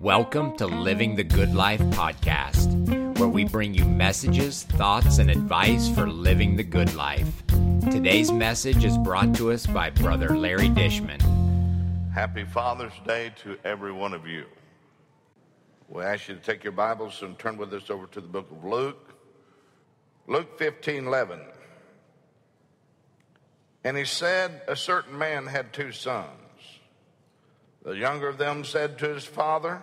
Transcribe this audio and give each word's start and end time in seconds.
Welcome 0.00 0.56
to 0.56 0.66
Living 0.66 1.14
the 1.14 1.24
Good 1.24 1.54
Life 1.54 1.80
podcast, 1.80 3.18
where 3.18 3.28
we 3.28 3.44
bring 3.44 3.74
you 3.74 3.84
messages, 3.84 4.62
thoughts, 4.62 5.18
and 5.18 5.30
advice 5.30 5.88
for 5.88 6.08
living 6.08 6.56
the 6.56 6.62
good 6.62 6.94
life. 6.94 7.46
Today's 7.90 8.32
message 8.32 8.84
is 8.84 8.96
brought 8.98 9.34
to 9.36 9.52
us 9.52 9.66
by 9.66 9.90
Brother 9.90 10.36
Larry 10.36 10.68
Dishman. 10.68 11.20
Happy 12.12 12.44
Father's 12.44 12.92
Day 13.06 13.32
to 13.42 13.58
every 13.64 13.92
one 13.92 14.14
of 14.14 14.26
you. 14.26 14.46
We 15.88 16.02
ask 16.02 16.28
you 16.28 16.34
to 16.34 16.40
take 16.40 16.64
your 16.64 16.72
Bibles 16.72 17.22
and 17.22 17.38
turn 17.38 17.56
with 17.56 17.72
us 17.74 17.90
over 17.90 18.06
to 18.06 18.20
the 18.20 18.28
book 18.28 18.50
of 18.50 18.64
Luke. 18.64 19.14
Luke 20.26 20.58
15 20.58 21.06
11. 21.06 21.40
And 23.84 23.96
he 23.96 24.04
said, 24.04 24.62
A 24.66 24.76
certain 24.76 25.18
man 25.18 25.46
had 25.46 25.72
two 25.72 25.92
sons. 25.92 26.43
The 27.84 27.92
younger 27.92 28.28
of 28.28 28.38
them 28.38 28.64
said 28.64 28.98
to 28.98 29.14
his 29.14 29.24
father, 29.24 29.82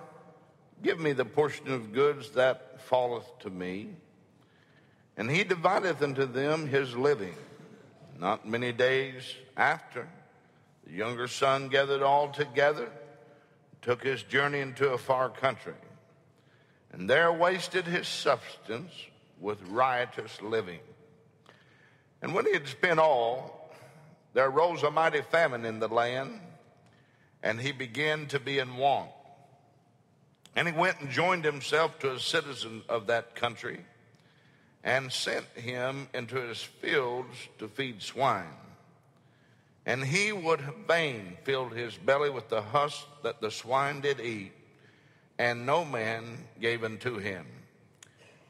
Give 0.83 0.99
me 0.99 1.13
the 1.13 1.25
portion 1.25 1.71
of 1.71 1.93
goods 1.93 2.31
that 2.31 2.81
falleth 2.81 3.39
to 3.39 3.49
me. 3.49 3.89
And 5.15 5.29
he 5.29 5.43
divideth 5.43 6.01
unto 6.01 6.25
them 6.25 6.67
his 6.67 6.95
living. 6.95 7.35
Not 8.17 8.47
many 8.47 8.71
days 8.71 9.35
after, 9.55 10.07
the 10.85 10.93
younger 10.93 11.27
son 11.27 11.69
gathered 11.69 12.01
all 12.01 12.29
together, 12.29 12.89
took 13.81 14.03
his 14.03 14.23
journey 14.23 14.59
into 14.59 14.89
a 14.89 14.97
far 14.97 15.29
country, 15.29 15.73
and 16.91 17.09
there 17.09 17.31
wasted 17.31 17.85
his 17.85 18.07
substance 18.07 18.91
with 19.39 19.61
riotous 19.69 20.41
living. 20.41 20.79
And 22.21 22.35
when 22.35 22.45
he 22.45 22.53
had 22.53 22.67
spent 22.67 22.99
all, 22.99 23.73
there 24.33 24.47
arose 24.47 24.83
a 24.83 24.91
mighty 24.91 25.21
famine 25.21 25.65
in 25.65 25.79
the 25.79 25.87
land, 25.87 26.39
and 27.43 27.59
he 27.59 27.71
began 27.71 28.27
to 28.27 28.39
be 28.39 28.59
in 28.59 28.77
want. 28.77 29.09
And 30.55 30.67
he 30.67 30.73
went 30.73 30.99
and 30.99 31.09
joined 31.09 31.45
himself 31.45 31.99
to 31.99 32.13
a 32.13 32.19
citizen 32.19 32.83
of 32.89 33.07
that 33.07 33.35
country 33.35 33.79
and 34.83 35.11
sent 35.11 35.45
him 35.55 36.09
into 36.13 36.35
his 36.35 36.61
fields 36.61 37.35
to 37.59 37.67
feed 37.67 38.01
swine. 38.01 38.57
And 39.85 40.03
he 40.03 40.31
would 40.31 40.61
fain 40.87 41.37
filled 41.43 41.73
his 41.73 41.95
belly 41.95 42.29
with 42.29 42.49
the 42.49 42.61
husk 42.61 43.05
that 43.23 43.41
the 43.41 43.49
swine 43.49 44.01
did 44.01 44.19
eat, 44.19 44.51
and 45.39 45.65
no 45.65 45.83
man 45.85 46.45
gave 46.59 46.83
unto 46.83 47.17
him. 47.17 47.45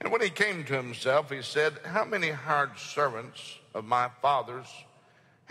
And 0.01 0.11
when 0.11 0.21
he 0.21 0.29
came 0.29 0.63
to 0.65 0.73
himself, 0.73 1.29
he 1.29 1.41
said, 1.41 1.73
How 1.85 2.03
many 2.03 2.29
hired 2.29 2.77
servants 2.77 3.59
of 3.73 3.85
my 3.85 4.09
father's 4.21 4.67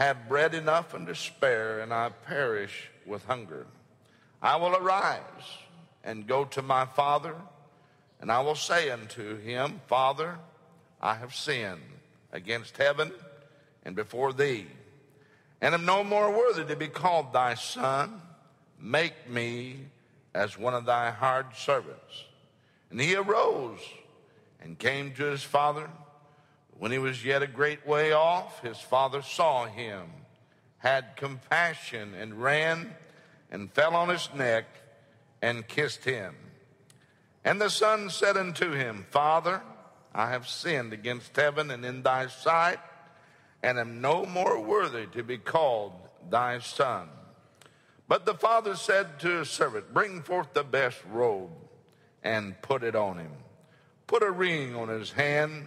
have 0.01 0.29
bread 0.29 0.55
enough 0.55 0.95
and 0.95 1.07
to 1.07 1.15
spare, 1.15 1.81
and 1.81 1.93
I 1.93 2.09
perish 2.27 2.91
with 3.05 3.25
hunger? 3.27 3.67
I 4.41 4.57
will 4.57 4.75
arise 4.75 5.23
and 6.03 6.27
go 6.27 6.47
to 6.47 6.63
my 6.63 6.87
father, 6.87 7.35
and 8.19 8.33
I 8.33 8.41
will 8.41 8.55
say 8.55 8.91
unto 8.91 9.39
him, 9.39 9.83
Father, 9.87 10.39
I 11.03 11.15
have 11.17 11.35
sinned 11.35 11.83
against 12.33 12.79
heaven 12.79 13.13
and 13.85 13.95
before 13.95 14.33
thee, 14.33 14.67
and 15.61 15.75
am 15.75 15.85
no 15.85 16.03
more 16.03 16.31
worthy 16.31 16.65
to 16.65 16.77
be 16.77 16.89
called 16.89 17.35
thy 17.35 17.55
son. 17.55 18.23
Make 18.81 19.29
me 19.29 19.77
as 20.35 20.57
one 20.57 20.73
of 20.73 20.87
thy 20.87 21.11
hired 21.11 21.55
servants. 21.55 22.25
And 22.91 22.99
he 22.99 23.15
arose 23.15 23.81
and 24.63 24.79
came 24.79 25.13
to 25.13 25.25
his 25.25 25.43
father. 25.43 25.91
When 26.81 26.93
he 26.93 26.99
was 26.99 27.23
yet 27.23 27.43
a 27.43 27.47
great 27.47 27.87
way 27.87 28.13
off, 28.13 28.63
his 28.63 28.79
father 28.79 29.21
saw 29.21 29.67
him, 29.67 30.07
had 30.79 31.15
compassion, 31.15 32.15
and 32.15 32.43
ran 32.43 32.95
and 33.51 33.71
fell 33.71 33.95
on 33.95 34.09
his 34.09 34.31
neck 34.35 34.65
and 35.43 35.69
kissed 35.69 36.07
him. 36.07 36.35
And 37.45 37.61
the 37.61 37.69
son 37.69 38.09
said 38.09 38.39
unto 38.39 38.71
him, 38.71 39.05
Father, 39.11 39.61
I 40.15 40.31
have 40.31 40.49
sinned 40.49 40.95
against 40.95 41.37
heaven 41.37 41.71
and 41.71 41.85
in 41.85 42.03
thy 42.03 42.29
sight, 42.29 42.81
and 43.63 43.79
am 43.79 44.01
no 44.01 44.25
more 44.25 44.59
worthy 44.59 45.05
to 45.09 45.23
be 45.23 45.37
called 45.37 45.93
thy 46.31 46.61
son. 46.61 47.11
But 48.09 48.25
the 48.25 48.33
father 48.33 48.75
said 48.75 49.21
to 49.21 49.41
his 49.41 49.51
servant, 49.51 49.93
Bring 49.93 50.23
forth 50.23 50.55
the 50.55 50.65
best 50.65 50.97
robe 51.11 51.51
and 52.23 52.61
put 52.63 52.83
it 52.83 52.97
on 52.97 53.19
him. 53.19 53.33
Put 54.07 54.23
a 54.23 54.31
ring 54.31 54.75
on 54.75 54.89
his 54.89 55.13
hand 55.13 55.67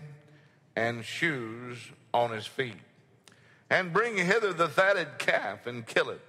and 0.75 1.03
shoes 1.03 1.77
on 2.13 2.31
his 2.31 2.47
feet. 2.47 2.77
And 3.69 3.93
bring 3.93 4.17
hither 4.17 4.53
the 4.53 4.67
fatted 4.67 5.17
calf 5.17 5.65
and 5.65 5.85
kill 5.85 6.09
it, 6.09 6.21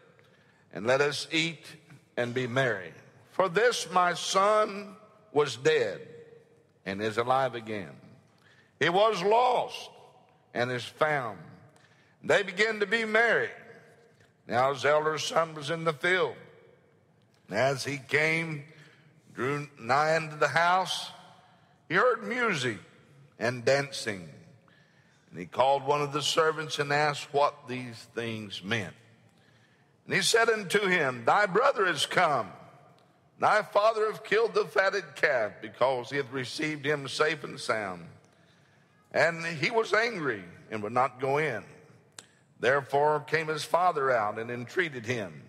and 0.72 0.86
let 0.86 1.00
us 1.00 1.26
eat 1.30 1.64
and 2.16 2.32
be 2.32 2.46
merry. 2.46 2.92
For 3.32 3.48
this 3.48 3.90
my 3.90 4.14
son 4.14 4.96
was 5.32 5.56
dead 5.56 6.00
and 6.86 7.02
is 7.02 7.18
alive 7.18 7.54
again. 7.54 7.90
He 8.78 8.88
was 8.88 9.22
lost 9.22 9.90
and 10.54 10.70
is 10.70 10.84
found. 10.84 11.38
They 12.22 12.42
began 12.42 12.80
to 12.80 12.86
be 12.86 13.04
merry. 13.04 13.50
Now 14.46 14.72
his 14.72 14.84
elder 14.84 15.18
son 15.18 15.54
was 15.54 15.70
in 15.70 15.84
the 15.84 15.92
field. 15.92 16.36
And 17.48 17.58
As 17.58 17.84
he 17.84 17.98
came, 17.98 18.64
drew 19.34 19.68
nigh 19.78 20.16
into 20.16 20.36
the 20.36 20.48
house, 20.48 21.10
he 21.88 21.94
heard 21.96 22.22
music 22.24 22.78
and 23.38 23.64
dancing. 23.64 24.28
And 25.30 25.38
he 25.38 25.46
called 25.46 25.84
one 25.84 26.02
of 26.02 26.12
the 26.12 26.22
servants 26.22 26.78
and 26.78 26.92
asked 26.92 27.32
what 27.32 27.68
these 27.68 28.06
things 28.14 28.62
meant. 28.62 28.94
And 30.06 30.14
he 30.14 30.22
said 30.22 30.48
unto 30.48 30.86
him, 30.86 31.24
Thy 31.24 31.46
brother 31.46 31.86
is 31.86 32.06
come 32.06 32.50
Thy 33.38 33.62
father 33.62 34.10
hath 34.10 34.24
killed 34.24 34.54
the 34.54 34.64
fatted 34.64 35.16
calf 35.16 35.52
because 35.60 36.10
he 36.10 36.16
hath 36.16 36.32
received 36.32 36.86
him 36.86 37.08
safe 37.08 37.42
and 37.44 37.58
sound. 37.58 38.06
And 39.12 39.44
he 39.44 39.70
was 39.70 39.92
angry 39.92 40.44
and 40.70 40.82
would 40.82 40.92
not 40.92 41.20
go 41.20 41.38
in. 41.38 41.64
Therefore 42.60 43.20
came 43.20 43.48
his 43.48 43.64
father 43.64 44.10
out 44.10 44.38
and 44.38 44.50
entreated 44.50 45.06
him. 45.06 45.42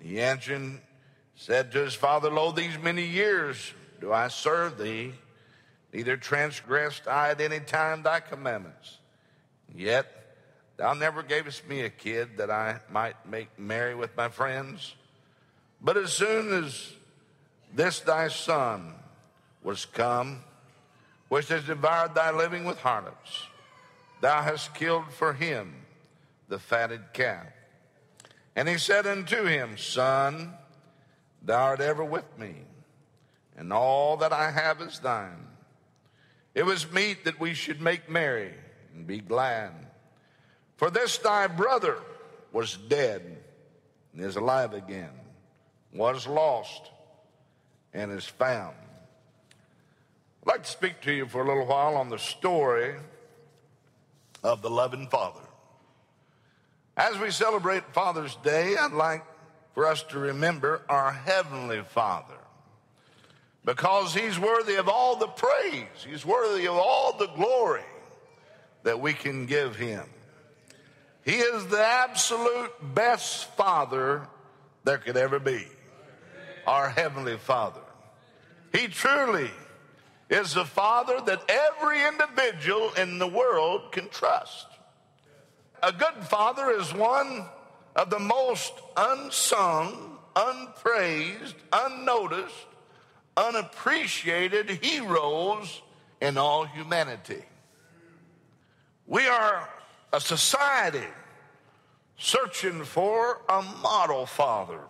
He 0.00 0.20
answered, 0.20 0.80
said 1.34 1.72
to 1.72 1.84
his 1.84 1.94
father, 1.94 2.30
Lo, 2.30 2.52
these 2.52 2.78
many 2.78 3.04
years 3.04 3.74
do 4.00 4.12
I 4.12 4.28
serve 4.28 4.78
thee, 4.78 5.14
neither 5.92 6.16
transgressed 6.16 7.06
I 7.06 7.30
at 7.30 7.40
any 7.40 7.60
time 7.60 8.02
thy 8.02 8.20
commandments. 8.20 8.98
Yet 9.74 10.06
thou 10.76 10.94
never 10.94 11.22
gavest 11.22 11.68
me 11.68 11.82
a 11.82 11.90
kid 11.90 12.38
that 12.38 12.50
I 12.50 12.80
might 12.90 13.28
make 13.28 13.58
merry 13.58 13.94
with 13.94 14.16
my 14.16 14.28
friends. 14.28 14.94
But 15.80 15.96
as 15.96 16.12
soon 16.12 16.64
as 16.64 16.92
this 17.74 18.00
thy 18.00 18.28
son 18.28 18.94
was 19.62 19.86
come, 19.86 20.42
which 21.28 21.48
has 21.48 21.64
devoured 21.64 22.14
thy 22.14 22.30
living 22.30 22.64
with 22.64 22.78
harlots, 22.78 23.46
thou 24.20 24.42
hast 24.42 24.74
killed 24.74 25.12
for 25.12 25.34
him 25.34 25.74
the 26.48 26.58
fatted 26.58 27.12
calf. 27.12 27.46
And 28.56 28.68
he 28.68 28.78
said 28.78 29.06
unto 29.06 29.44
him, 29.44 29.76
Son, 29.76 30.52
thou 31.42 31.62
art 31.62 31.80
ever 31.80 32.04
with 32.04 32.38
me, 32.38 32.54
and 33.56 33.72
all 33.72 34.16
that 34.16 34.32
I 34.32 34.50
have 34.50 34.80
is 34.80 34.98
thine. 34.98 35.46
It 36.58 36.66
was 36.66 36.90
meet 36.90 37.24
that 37.26 37.38
we 37.38 37.54
should 37.54 37.80
make 37.80 38.10
merry 38.10 38.52
and 38.92 39.06
be 39.06 39.20
glad. 39.20 39.70
For 40.76 40.90
this 40.90 41.16
thy 41.18 41.46
brother 41.46 41.98
was 42.50 42.76
dead 42.76 43.38
and 44.12 44.24
is 44.24 44.34
alive 44.34 44.74
again 44.74 45.12
was 45.92 46.26
lost 46.26 46.90
and 47.94 48.10
is 48.10 48.24
found. 48.24 48.74
I'd 50.42 50.46
like 50.48 50.64
to 50.64 50.68
speak 50.68 51.00
to 51.02 51.12
you 51.12 51.28
for 51.28 51.44
a 51.44 51.46
little 51.46 51.64
while 51.64 51.96
on 51.96 52.10
the 52.10 52.18
story 52.18 52.96
of 54.42 54.60
the 54.60 54.68
loving 54.68 55.06
Father. 55.06 55.46
As 56.96 57.16
we 57.20 57.30
celebrate 57.30 57.94
Father's 57.94 58.34
Day, 58.42 58.74
I'd 58.76 58.90
like 58.90 59.24
for 59.74 59.86
us 59.86 60.02
to 60.10 60.18
remember 60.18 60.82
our 60.88 61.12
Heavenly 61.12 61.82
Father 61.82 62.34
because 63.68 64.14
He's 64.14 64.38
worthy 64.38 64.76
of 64.76 64.88
all 64.88 65.16
the 65.16 65.26
praise, 65.26 66.06
He's 66.08 66.24
worthy 66.24 66.66
of 66.66 66.74
all 66.74 67.12
the 67.18 67.26
glory 67.26 67.82
that 68.82 68.98
we 68.98 69.12
can 69.12 69.44
give 69.44 69.76
Him. 69.76 70.04
He 71.22 71.34
is 71.34 71.66
the 71.66 71.84
absolute 71.84 72.72
best 72.94 73.44
Father 73.56 74.26
there 74.84 74.96
could 74.96 75.18
ever 75.18 75.38
be 75.38 75.66
our 76.66 76.88
Heavenly 76.88 77.36
Father. 77.36 77.82
He 78.72 78.88
truly 78.88 79.50
is 80.30 80.54
the 80.54 80.64
Father 80.64 81.20
that 81.26 81.42
every 81.50 82.02
individual 82.06 82.90
in 82.94 83.18
the 83.18 83.28
world 83.28 83.92
can 83.92 84.08
trust. 84.08 84.66
A 85.82 85.92
good 85.92 86.24
father 86.24 86.70
is 86.70 86.94
one 86.94 87.44
of 87.94 88.08
the 88.08 88.18
most 88.18 88.72
unsung, 88.96 90.16
unpraised, 90.34 91.54
unnoticed, 91.70 92.67
unappreciated 93.38 94.68
heroes 94.70 95.82
in 96.20 96.36
all 96.36 96.64
humanity. 96.66 97.44
We 99.06 99.26
are 99.28 99.68
a 100.12 100.20
society 100.20 101.06
searching 102.18 102.84
for 102.84 103.40
a 103.48 103.62
model 103.82 104.26
father 104.26 104.80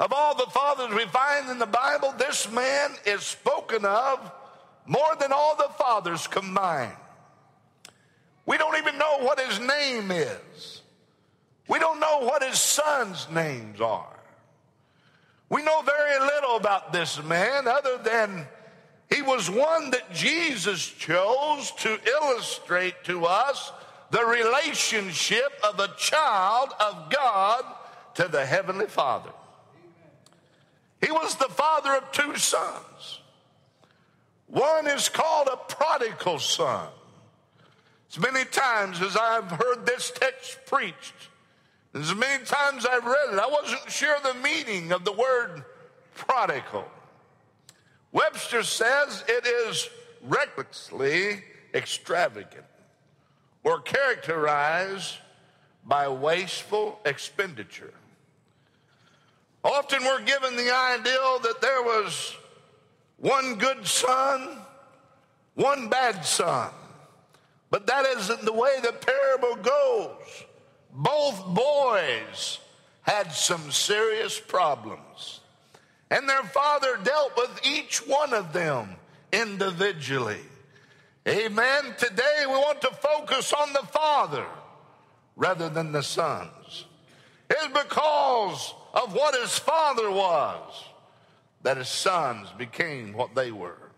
Of 0.00 0.12
all 0.12 0.34
the 0.34 0.50
fathers 0.50 0.94
we 0.94 1.06
find 1.06 1.50
in 1.50 1.58
the 1.58 1.66
Bible, 1.66 2.14
this 2.18 2.50
man 2.50 2.90
is 3.06 3.22
spoken 3.22 3.84
of 3.84 4.32
more 4.86 5.16
than 5.20 5.32
all 5.32 5.56
the 5.56 5.70
fathers 5.78 6.26
combined. 6.26 6.96
We 8.44 8.58
don't 8.58 8.76
even 8.76 8.98
know 8.98 9.20
what 9.20 9.40
his 9.40 9.60
name 9.60 10.10
is. 10.10 10.82
We 11.68 11.78
don't 11.78 12.00
know 12.00 12.20
what 12.20 12.42
his 12.42 12.58
sons' 12.58 13.28
names 13.32 13.80
are. 13.80 14.20
We 15.48 15.62
know 15.62 15.82
very 15.82 16.18
little 16.20 16.56
about 16.56 16.92
this 16.92 17.22
man 17.22 17.68
other 17.68 17.98
than 17.98 18.46
he 19.10 19.22
was 19.22 19.50
one 19.50 19.90
that 19.90 20.12
Jesus 20.12 20.84
chose 20.84 21.70
to 21.78 21.98
illustrate 22.06 23.04
to 23.04 23.26
us 23.26 23.72
the 24.10 24.24
relationship 24.24 25.52
of 25.62 25.78
a 25.78 25.94
child 25.96 26.70
of 26.80 27.10
God 27.10 27.64
to 28.14 28.28
the 28.28 28.44
Heavenly 28.44 28.86
Father. 28.86 29.30
He 31.04 31.10
was 31.10 31.36
the 31.36 31.48
father 31.48 31.94
of 31.94 32.12
two 32.12 32.36
sons. 32.36 33.20
One 34.46 34.86
is 34.86 35.08
called 35.08 35.48
a 35.52 35.56
prodigal 35.56 36.38
son. 36.38 36.88
As 38.10 38.18
many 38.18 38.44
times 38.44 39.02
as 39.02 39.16
I've 39.16 39.50
heard 39.50 39.84
this 39.84 40.12
text 40.14 40.58
preached, 40.66 41.28
as 41.94 42.14
many 42.14 42.44
times 42.44 42.84
I've 42.84 43.04
read 43.04 43.32
it, 43.32 43.38
I 43.38 43.46
wasn't 43.46 43.90
sure 43.90 44.16
the 44.22 44.34
meaning 44.34 44.92
of 44.92 45.04
the 45.04 45.12
word 45.12 45.64
prodigal. 46.14 46.84
Webster 48.12 48.62
says 48.62 49.24
it 49.28 49.46
is 49.46 49.88
recklessly 50.22 51.42
extravagant 51.72 52.64
or 53.62 53.80
characterized 53.80 55.18
by 55.84 56.08
wasteful 56.08 57.00
expenditure. 57.04 57.94
Often 59.62 60.02
we're 60.02 60.22
given 60.22 60.56
the 60.56 60.74
ideal 60.74 61.38
that 61.40 61.60
there 61.60 61.82
was 61.82 62.36
one 63.18 63.54
good 63.54 63.86
son, 63.86 64.58
one 65.54 65.88
bad 65.88 66.24
son. 66.24 66.70
But 67.70 67.86
that 67.86 68.04
isn't 68.04 68.44
the 68.44 68.52
way 68.52 68.76
the 68.82 68.92
parable 68.92 69.56
goes. 69.56 70.44
Both 70.94 71.44
boys 71.46 72.60
had 73.02 73.32
some 73.32 73.72
serious 73.72 74.38
problems. 74.38 75.40
And 76.10 76.28
their 76.28 76.44
father 76.44 76.98
dealt 77.02 77.36
with 77.36 77.60
each 77.66 77.98
one 78.06 78.32
of 78.32 78.52
them 78.52 78.94
individually. 79.32 80.40
Amen. 81.26 81.94
Today 81.98 82.44
we 82.46 82.52
want 82.52 82.80
to 82.82 82.90
focus 82.90 83.52
on 83.52 83.72
the 83.72 83.86
father 83.86 84.46
rather 85.34 85.68
than 85.68 85.90
the 85.90 86.02
sons. 86.02 86.84
It's 87.50 87.66
because 87.66 88.74
of 88.94 89.14
what 89.14 89.34
his 89.34 89.58
father 89.58 90.10
was 90.10 90.84
that 91.62 91.78
his 91.78 91.88
sons 91.88 92.48
became 92.56 93.14
what 93.14 93.34
they 93.34 93.50
were. 93.50 93.90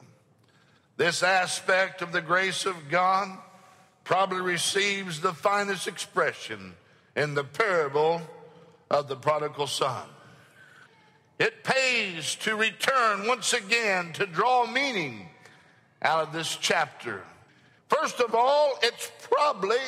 This 0.96 1.22
aspect 1.22 2.00
of 2.00 2.12
the 2.12 2.22
grace 2.22 2.64
of 2.64 2.88
God 2.88 3.36
probably 4.04 4.40
receives 4.40 5.20
the 5.20 5.34
finest 5.34 5.86
expression 5.86 6.74
in 7.16 7.34
the 7.34 7.42
parable 7.42 8.20
of 8.90 9.08
the 9.08 9.16
prodigal 9.16 9.66
son. 9.66 10.06
It 11.38 11.64
pays 11.64 12.36
to 12.36 12.54
return 12.54 13.26
once 13.26 13.52
again 13.52 14.12
to 14.14 14.26
draw 14.26 14.66
meaning 14.66 15.28
out 16.02 16.28
of 16.28 16.32
this 16.32 16.56
chapter. 16.60 17.22
First 17.88 18.20
of 18.20 18.34
all, 18.34 18.78
it's 18.82 19.10
probably 19.20 19.78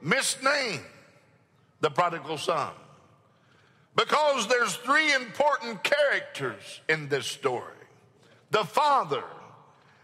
misnamed 0.00 0.84
the 1.80 1.90
prodigal 1.90 2.38
son 2.38 2.72
because 3.94 4.46
there's 4.48 4.74
three 4.76 5.14
important 5.14 5.82
characters 5.82 6.80
in 6.88 7.08
this 7.08 7.26
story 7.26 7.74
the 8.50 8.64
father 8.64 9.24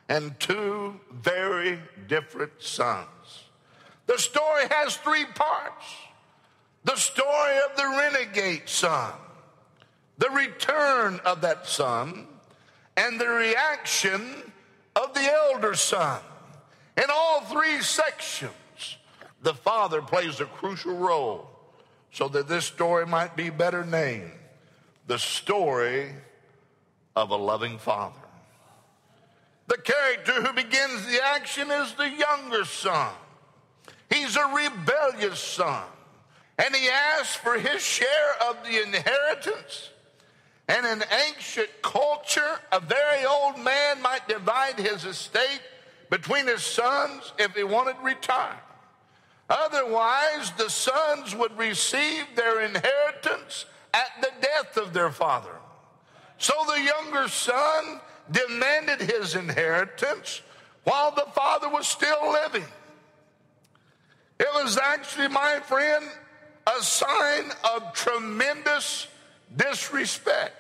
and 0.09 0.39
two 0.39 1.01
very 1.11 1.81
different 2.07 2.53
sons. 2.61 3.09
The 4.07 4.19
story 4.19 4.65
has 4.71 4.97
three 4.99 5.25
parts 5.25 5.85
the 6.87 6.97
story 6.97 7.59
of 7.69 7.77
the 7.77 7.85
renegade 7.99 8.63
son, 8.69 9.13
the 10.19 10.31
return 10.31 11.21
of 11.27 11.41
that 11.41 11.67
son, 11.67 12.29
and 12.97 13.21
the 13.21 13.29
reaction 13.29 14.23
of 14.95 15.13
the 15.13 15.21
elder 15.21 15.75
son. 15.75 16.21
In 16.97 17.07
all 17.11 17.41
three 17.43 17.81
sections, 17.83 18.53
the 19.43 19.53
father 19.53 20.01
plays 20.01 20.41
a 20.41 20.45
crucial 20.45 20.97
role 20.97 21.51
so 22.13 22.29
that 22.29 22.47
this 22.47 22.65
story 22.65 23.05
might 23.05 23.37
be 23.37 23.51
better 23.51 23.85
named 23.85 24.31
the 25.09 25.19
story 25.19 26.13
of 27.17 27.31
a 27.31 27.37
loving 27.37 27.79
father. 27.79 28.15
The 29.67 29.79
character 29.79 30.41
who 30.41 30.53
begins 30.53 31.05
the 31.07 31.21
action 31.35 31.69
is 31.69 31.93
the 31.95 32.09
younger 32.09 32.65
son. 32.65 33.13
He's 34.09 34.37
a 34.37 34.47
rebellious 34.55 35.41
son. 35.41 35.83
And 36.59 36.75
he 36.75 36.89
asked 36.89 37.39
for 37.39 37.59
his 37.59 37.83
share 37.83 38.35
of 38.49 38.57
the 38.65 38.83
inheritance. 38.83 39.91
And 40.69 40.87
in 40.87 41.05
ancient 41.29 41.69
culture, 41.83 42.61
a 42.73 42.81
very 42.81 43.25
old 43.25 43.59
man 43.59 44.03
might 44.03 44.27
divide 44.29 44.79
his 44.79 45.05
estate 45.05 45.61
between 46.11 46.47
his 46.47 46.63
sons 46.63 47.33
if 47.39 47.55
he 47.55 47.63
wanted 47.63 47.97
to 47.99 48.03
retire. 48.03 48.61
Otherwise, 49.49 50.51
the 50.57 50.69
sons 50.69 51.37
would 51.37 51.57
receive 51.57 52.25
their 52.35 52.63
inheritance 52.63 53.67
at 53.95 54.09
the 54.21 54.31
death 54.41 54.77
of 54.77 54.93
their 54.93 55.11
father. 55.11 55.55
So 56.39 56.53
the 56.67 56.83
younger 56.83 57.29
son 57.29 58.01
demanded 58.31 59.01
his 59.01 59.37
inheritance 59.37 60.43
while 60.85 61.13
the 61.13 61.27
father 61.33 61.69
was 61.69 61.87
still 61.87 62.33
living. 62.33 62.67
It 64.39 64.49
was 64.55 64.79
actually, 64.79 65.29
my 65.29 65.61
friend, 65.61 66.05
a 66.67 66.83
sign 66.83 67.51
of 67.75 67.93
tremendous 67.93 69.07
disrespect. 69.55 70.55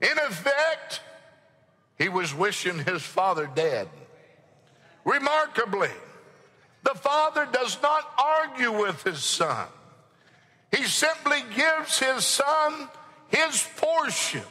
In 0.00 0.16
effect, 0.18 1.00
he 1.98 2.08
was 2.08 2.34
wishing 2.34 2.78
his 2.78 3.02
father 3.02 3.50
dead. 3.52 3.88
Remarkably, 5.04 5.90
the 6.84 6.94
father 6.94 7.46
does 7.50 7.76
not 7.82 8.08
argue 8.18 8.72
with 8.72 9.02
his 9.02 9.22
son. 9.22 9.66
He 10.74 10.84
simply 10.84 11.42
gives 11.54 11.98
his 11.98 12.24
son 12.24 12.88
his 13.28 13.66
portion. 13.76 14.42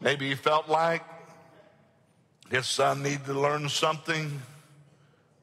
Maybe 0.00 0.28
he 0.28 0.34
felt 0.34 0.68
like 0.68 1.02
his 2.50 2.66
son 2.66 3.02
needed 3.02 3.26
to 3.26 3.34
learn 3.34 3.68
something 3.68 4.42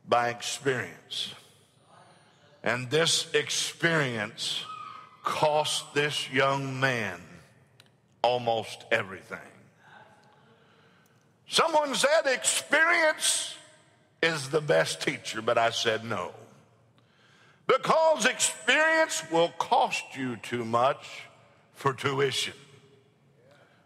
by 0.07 0.29
experience. 0.29 1.33
And 2.65 2.89
this 2.89 3.31
experience 3.35 4.65
cost 5.23 5.93
this 5.93 6.31
young 6.31 6.79
man 6.79 7.21
almost 8.23 8.83
everything. 8.91 9.37
Someone 11.47 11.93
said 11.93 12.25
experience 12.25 13.55
is 14.23 14.49
the 14.49 14.61
best 14.61 14.99
teacher, 15.03 15.43
but 15.43 15.59
I 15.59 15.69
said 15.69 16.03
no. 16.03 16.31
Because 17.67 18.25
experience 18.25 19.23
will 19.31 19.49
cost 19.59 20.03
you 20.17 20.35
too 20.37 20.65
much 20.65 21.27
for 21.73 21.93
tuition. 21.93 22.55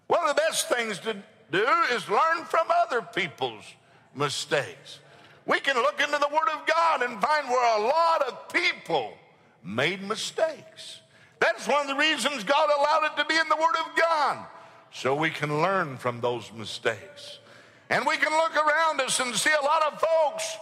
One 0.07 0.21
of 0.21 0.37
the 0.37 0.41
best 0.41 0.69
things 0.69 0.99
to 0.99 1.17
do 1.51 1.67
is 1.91 2.07
learn 2.07 2.45
from 2.45 2.67
other 2.85 3.01
people's 3.01 3.65
mistakes. 4.15 4.99
We 5.49 5.59
can 5.59 5.77
look 5.77 5.99
into 5.99 6.19
the 6.19 6.29
Word 6.31 6.47
of 6.53 6.67
God 6.67 7.01
and 7.01 7.19
find 7.19 7.49
where 7.49 7.79
a 7.79 7.81
lot 7.81 8.21
of 8.21 8.49
people 8.53 9.17
made 9.63 9.99
mistakes. 10.07 10.99
That's 11.39 11.67
one 11.67 11.81
of 11.81 11.87
the 11.87 11.95
reasons 11.95 12.43
God 12.43 12.69
allowed 12.69 13.11
it 13.11 13.17
to 13.19 13.25
be 13.25 13.35
in 13.35 13.49
the 13.49 13.55
Word 13.55 13.75
of 13.79 13.95
God, 13.99 14.45
so 14.93 15.15
we 15.15 15.31
can 15.31 15.63
learn 15.63 15.97
from 15.97 16.21
those 16.21 16.51
mistakes. 16.53 17.39
And 17.89 18.05
we 18.05 18.17
can 18.17 18.31
look 18.31 18.55
around 18.55 19.01
us 19.01 19.19
and 19.19 19.33
see 19.33 19.49
a 19.49 19.65
lot 19.65 19.91
of 19.91 19.99
folks 19.99 20.55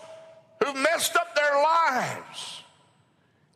who've 0.63 0.81
messed 0.81 1.17
up 1.17 1.35
their 1.35 1.61
lives. 1.61 2.61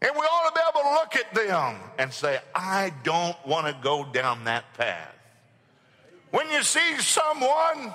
And 0.01 0.11
we 0.13 0.21
ought 0.21 0.49
to 0.49 0.53
be 0.53 0.61
able 0.69 0.89
to 0.89 0.95
look 0.95 1.15
at 1.15 1.33
them 1.33 1.79
and 1.97 2.11
say, 2.11 2.41
I 2.53 2.91
don't 3.03 3.37
want 3.47 3.67
to 3.67 3.77
go 3.81 4.03
down 4.03 4.43
that 4.43 4.73
path. 4.73 5.15
When 6.31 6.51
you 6.51 6.61
see 6.61 6.97
someone 6.99 7.93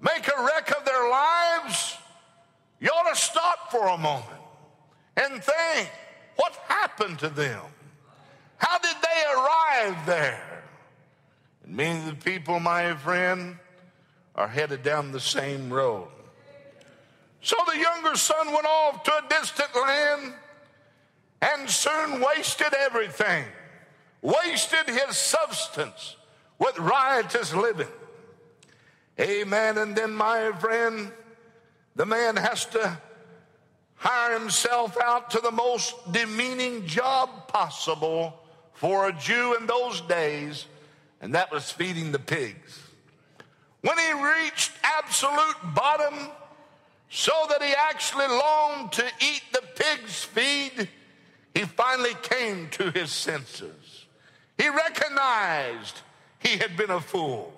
make 0.00 0.26
a 0.26 0.42
wreck 0.42 0.74
of 0.74 0.86
their 0.86 1.10
lives, 1.10 1.98
you 2.80 2.88
ought 2.90 3.10
to 3.10 3.20
stop 3.20 3.70
for 3.70 3.88
a 3.88 3.98
moment 3.98 4.40
and 5.16 5.42
think, 5.42 5.90
what 6.36 6.54
happened 6.68 7.18
to 7.20 7.28
them? 7.28 7.60
How 8.58 8.78
did 8.78 8.96
they 9.02 9.24
arrive 9.34 10.06
there? 10.06 10.62
And 11.64 11.76
many 11.76 11.98
of 12.00 12.06
the 12.06 12.24
people, 12.24 12.60
my 12.60 12.94
friend, 12.94 13.58
are 14.34 14.48
headed 14.48 14.82
down 14.82 15.12
the 15.12 15.20
same 15.20 15.72
road. 15.72 16.08
So 17.42 17.56
the 17.72 17.78
younger 17.78 18.16
son 18.16 18.52
went 18.52 18.66
off 18.66 19.02
to 19.04 19.12
a 19.12 19.28
distant 19.28 19.70
land 19.74 20.34
and 21.40 21.70
soon 21.70 22.20
wasted 22.20 22.74
everything 22.74 23.44
wasted 24.26 24.88
his 24.88 25.16
substance 25.16 26.16
with 26.58 26.76
riotous 26.78 27.54
living. 27.54 27.88
Amen. 29.20 29.78
And 29.78 29.94
then, 29.94 30.12
my 30.12 30.52
friend, 30.52 31.12
the 31.96 32.06
man 32.06 32.36
has 32.36 32.66
to 32.66 32.98
hire 33.96 34.38
himself 34.38 34.96
out 35.02 35.30
to 35.30 35.40
the 35.40 35.50
most 35.50 36.12
demeaning 36.12 36.86
job 36.86 37.48
possible 37.48 38.38
for 38.74 39.08
a 39.08 39.12
Jew 39.12 39.56
in 39.58 39.66
those 39.66 40.02
days, 40.02 40.66
and 41.20 41.34
that 41.34 41.50
was 41.50 41.72
feeding 41.72 42.12
the 42.12 42.18
pigs. 42.18 42.82
When 43.80 43.98
he 43.98 44.12
reached 44.12 44.72
absolute 44.82 45.56
bottom, 45.74 46.28
so 47.08 47.32
that 47.48 47.62
he 47.62 47.72
actually 47.88 48.26
longed 48.26 48.92
to 48.92 49.04
eat 49.20 49.42
the 49.52 49.62
pig's 49.76 50.24
feed, 50.24 50.88
he 51.54 51.62
finally 51.62 52.14
came 52.22 52.68
to 52.70 52.90
his 52.90 53.10
senses. 53.10 54.06
He 54.58 54.68
recognized 54.68 56.00
he 56.38 56.58
had 56.58 56.76
been 56.76 56.90
a 56.90 57.00
fool. 57.00 57.54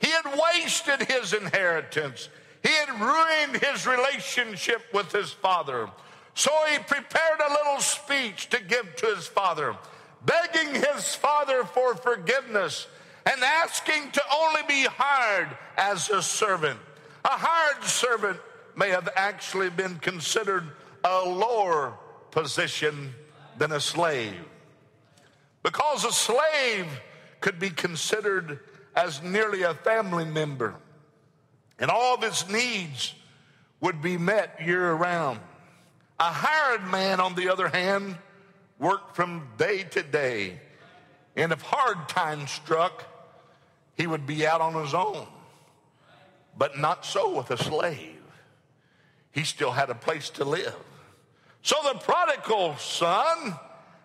He 0.00 0.10
had 0.10 0.38
wasted 0.38 1.08
his 1.08 1.32
inheritance. 1.32 2.28
He 2.64 2.72
had 2.72 2.98
ruined 2.98 3.62
his 3.62 3.86
relationship 3.86 4.82
with 4.94 5.12
his 5.12 5.30
father. 5.30 5.90
So 6.32 6.50
he 6.70 6.78
prepared 6.78 7.40
a 7.46 7.52
little 7.52 7.80
speech 7.80 8.48
to 8.48 8.60
give 8.60 8.96
to 8.96 9.06
his 9.14 9.26
father, 9.26 9.76
begging 10.24 10.74
his 10.74 11.14
father 11.14 11.64
for 11.64 11.94
forgiveness 11.94 12.86
and 13.26 13.42
asking 13.42 14.12
to 14.12 14.22
only 14.34 14.62
be 14.66 14.84
hired 14.84 15.50
as 15.76 16.08
a 16.08 16.22
servant. 16.22 16.80
A 17.26 17.28
hired 17.28 17.84
servant 17.84 18.40
may 18.74 18.88
have 18.88 19.10
actually 19.14 19.68
been 19.68 19.96
considered 19.96 20.64
a 21.04 21.22
lower 21.22 21.92
position 22.30 23.14
than 23.58 23.72
a 23.72 23.80
slave. 23.80 24.42
Because 25.62 26.06
a 26.06 26.12
slave 26.12 26.86
could 27.40 27.58
be 27.58 27.70
considered 27.70 28.60
as 28.96 29.22
nearly 29.22 29.62
a 29.62 29.74
family 29.74 30.24
member 30.24 30.74
and 31.78 31.90
all 31.90 32.14
of 32.14 32.22
his 32.22 32.48
needs 32.48 33.14
would 33.80 34.00
be 34.00 34.16
met 34.16 34.60
year 34.64 34.92
round. 34.92 35.40
A 36.18 36.30
hired 36.30 36.84
man, 36.90 37.20
on 37.20 37.34
the 37.34 37.50
other 37.50 37.68
hand, 37.68 38.16
worked 38.78 39.16
from 39.16 39.48
day 39.58 39.82
to 39.82 40.02
day. 40.02 40.60
And 41.36 41.52
if 41.52 41.60
hard 41.60 42.08
times 42.08 42.50
struck, 42.50 43.04
he 43.96 44.06
would 44.06 44.26
be 44.26 44.46
out 44.46 44.60
on 44.60 44.80
his 44.82 44.94
own. 44.94 45.26
But 46.56 46.78
not 46.78 47.04
so 47.04 47.36
with 47.36 47.50
a 47.50 47.58
slave. 47.58 48.22
He 49.32 49.42
still 49.42 49.72
had 49.72 49.90
a 49.90 49.94
place 49.94 50.30
to 50.30 50.44
live. 50.44 50.76
So 51.62 51.76
the 51.92 51.98
prodigal 51.98 52.76
son 52.76 53.58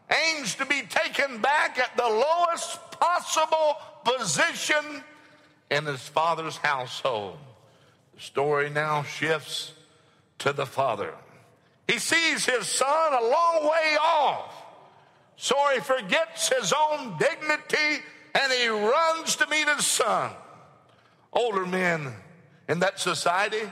aims 0.09 0.55
to 0.55 0.65
be 0.65 0.81
taken 0.81 1.39
back 1.39 1.77
at 1.77 1.95
the 1.95 2.03
lowest 2.03 2.79
possible 2.91 3.75
position 4.03 5.03
in 5.69 5.85
his 5.85 6.01
father's 6.01 6.57
household. 6.57 7.37
Story 8.19 8.69
now 8.69 9.03
shifts 9.03 9.71
to 10.39 10.51
the 10.51 10.65
father. 10.65 11.13
He 11.87 11.99
sees 11.99 12.45
his 12.45 12.67
son 12.67 13.13
a 13.13 13.23
long 13.23 13.63
way 13.63 13.97
off, 13.99 14.53
so 15.37 15.55
he 15.73 15.79
forgets 15.79 16.49
his 16.49 16.73
own 16.73 17.17
dignity 17.17 18.03
and 18.35 18.51
he 18.51 18.67
runs 18.67 19.37
to 19.37 19.47
meet 19.47 19.67
his 19.69 19.85
son. 19.85 20.31
Older 21.31 21.65
men 21.65 22.13
in 22.67 22.79
that 22.79 22.99
society 22.99 23.69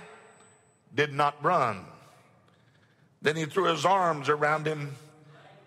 did 0.95 1.13
not 1.13 1.43
run. 1.43 1.85
Then 3.21 3.35
he 3.35 3.45
threw 3.45 3.65
his 3.65 3.85
arms 3.85 4.29
around 4.29 4.65
him 4.65 4.95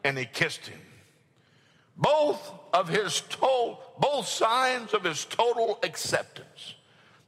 and 0.03 0.17
he 0.17 0.25
kissed 0.25 0.67
him. 0.67 0.81
Both 1.97 2.51
of 2.73 2.89
his 2.89 3.21
to- 3.21 3.77
both 3.99 4.27
signs 4.27 4.95
of 4.95 5.05
his 5.05 5.27
total 5.27 5.79
acceptance. 5.83 6.75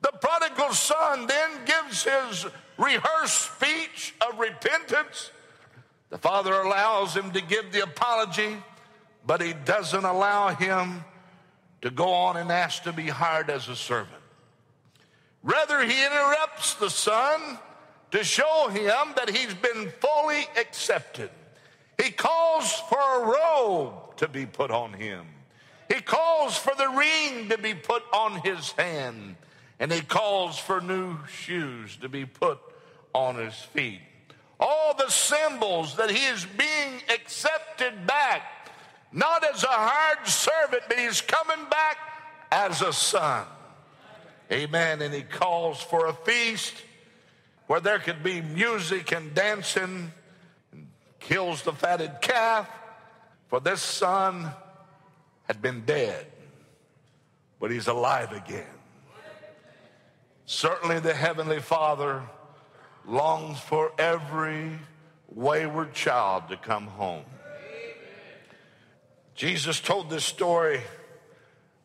The 0.02 0.12
prodigal 0.20 0.72
son 0.74 1.26
then 1.26 1.50
gives 1.64 2.04
his 2.04 2.46
rehearsed 2.76 3.52
speech 3.54 4.14
of 4.20 4.38
repentance. 4.38 5.30
The 6.10 6.18
father 6.18 6.52
allows 6.52 7.14
him 7.16 7.30
to 7.30 7.40
give 7.40 7.72
the 7.72 7.84
apology, 7.84 8.56
but 9.26 9.40
he 9.40 9.52
doesn't 9.52 10.04
allow 10.04 10.48
him 10.48 11.04
to 11.82 11.90
go 11.90 12.12
on 12.12 12.36
and 12.36 12.50
ask 12.50 12.82
to 12.82 12.92
be 12.92 13.08
hired 13.08 13.48
as 13.48 13.68
a 13.68 13.76
servant. 13.76 14.22
Rather, 15.42 15.84
he 15.84 16.04
interrupts 16.04 16.74
the 16.74 16.90
son 16.90 17.58
to 18.10 18.22
show 18.22 18.68
him 18.68 19.14
that 19.16 19.30
he's 19.30 19.54
been 19.54 19.92
fully 20.00 20.46
accepted. 20.56 21.30
He 22.02 22.10
calls 22.10 22.72
for 22.88 22.98
a 22.98 23.26
robe 23.26 24.16
to 24.16 24.28
be 24.28 24.46
put 24.46 24.70
on 24.70 24.92
him. 24.92 25.26
He 25.92 26.00
calls 26.00 26.56
for 26.56 26.74
the 26.76 26.88
ring 26.88 27.48
to 27.48 27.58
be 27.58 27.74
put 27.74 28.02
on 28.12 28.40
his 28.42 28.72
hand 28.72 29.36
and 29.82 29.90
he 29.90 30.00
calls 30.00 30.60
for 30.60 30.80
new 30.80 31.18
shoes 31.26 31.96
to 31.96 32.08
be 32.08 32.24
put 32.24 32.60
on 33.12 33.34
his 33.34 33.52
feet. 33.52 33.98
All 34.60 34.94
the 34.94 35.10
symbols 35.10 35.96
that 35.96 36.08
he 36.08 36.24
is 36.24 36.46
being 36.56 37.02
accepted 37.12 38.06
back, 38.06 38.70
not 39.10 39.42
as 39.44 39.64
a 39.64 39.66
hired 39.66 40.24
servant, 40.24 40.84
but 40.86 41.00
he's 41.00 41.20
coming 41.20 41.68
back 41.68 41.96
as 42.52 42.80
a 42.80 42.92
son. 42.92 43.44
Amen. 44.52 45.02
And 45.02 45.12
he 45.12 45.22
calls 45.22 45.82
for 45.82 46.06
a 46.06 46.14
feast 46.14 46.74
where 47.66 47.80
there 47.80 47.98
could 47.98 48.22
be 48.22 48.40
music 48.40 49.10
and 49.10 49.34
dancing, 49.34 50.12
and 50.70 50.86
kills 51.18 51.62
the 51.62 51.72
fatted 51.72 52.20
calf. 52.20 52.70
For 53.48 53.58
this 53.58 53.82
son 53.82 54.48
had 55.48 55.60
been 55.60 55.84
dead, 55.84 56.24
but 57.58 57.72
he's 57.72 57.88
alive 57.88 58.30
again. 58.30 58.71
Certainly, 60.46 61.00
the 61.00 61.14
Heavenly 61.14 61.60
Father 61.60 62.22
longs 63.06 63.58
for 63.58 63.92
every 63.98 64.78
wayward 65.28 65.94
child 65.94 66.48
to 66.48 66.56
come 66.56 66.86
home. 66.86 67.24
Jesus 69.34 69.80
told 69.80 70.10
this 70.10 70.24
story, 70.24 70.80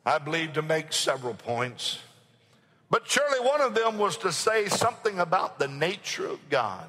I 0.06 0.18
believe, 0.18 0.54
to 0.54 0.62
make 0.62 0.92
several 0.92 1.34
points. 1.34 2.00
But 2.90 3.10
surely 3.10 3.40
one 3.40 3.62
of 3.62 3.74
them 3.74 3.98
was 3.98 4.18
to 4.18 4.32
say 4.32 4.68
something 4.68 5.20
about 5.20 5.60
the 5.60 5.68
nature 5.68 6.28
of 6.28 6.50
God. 6.50 6.88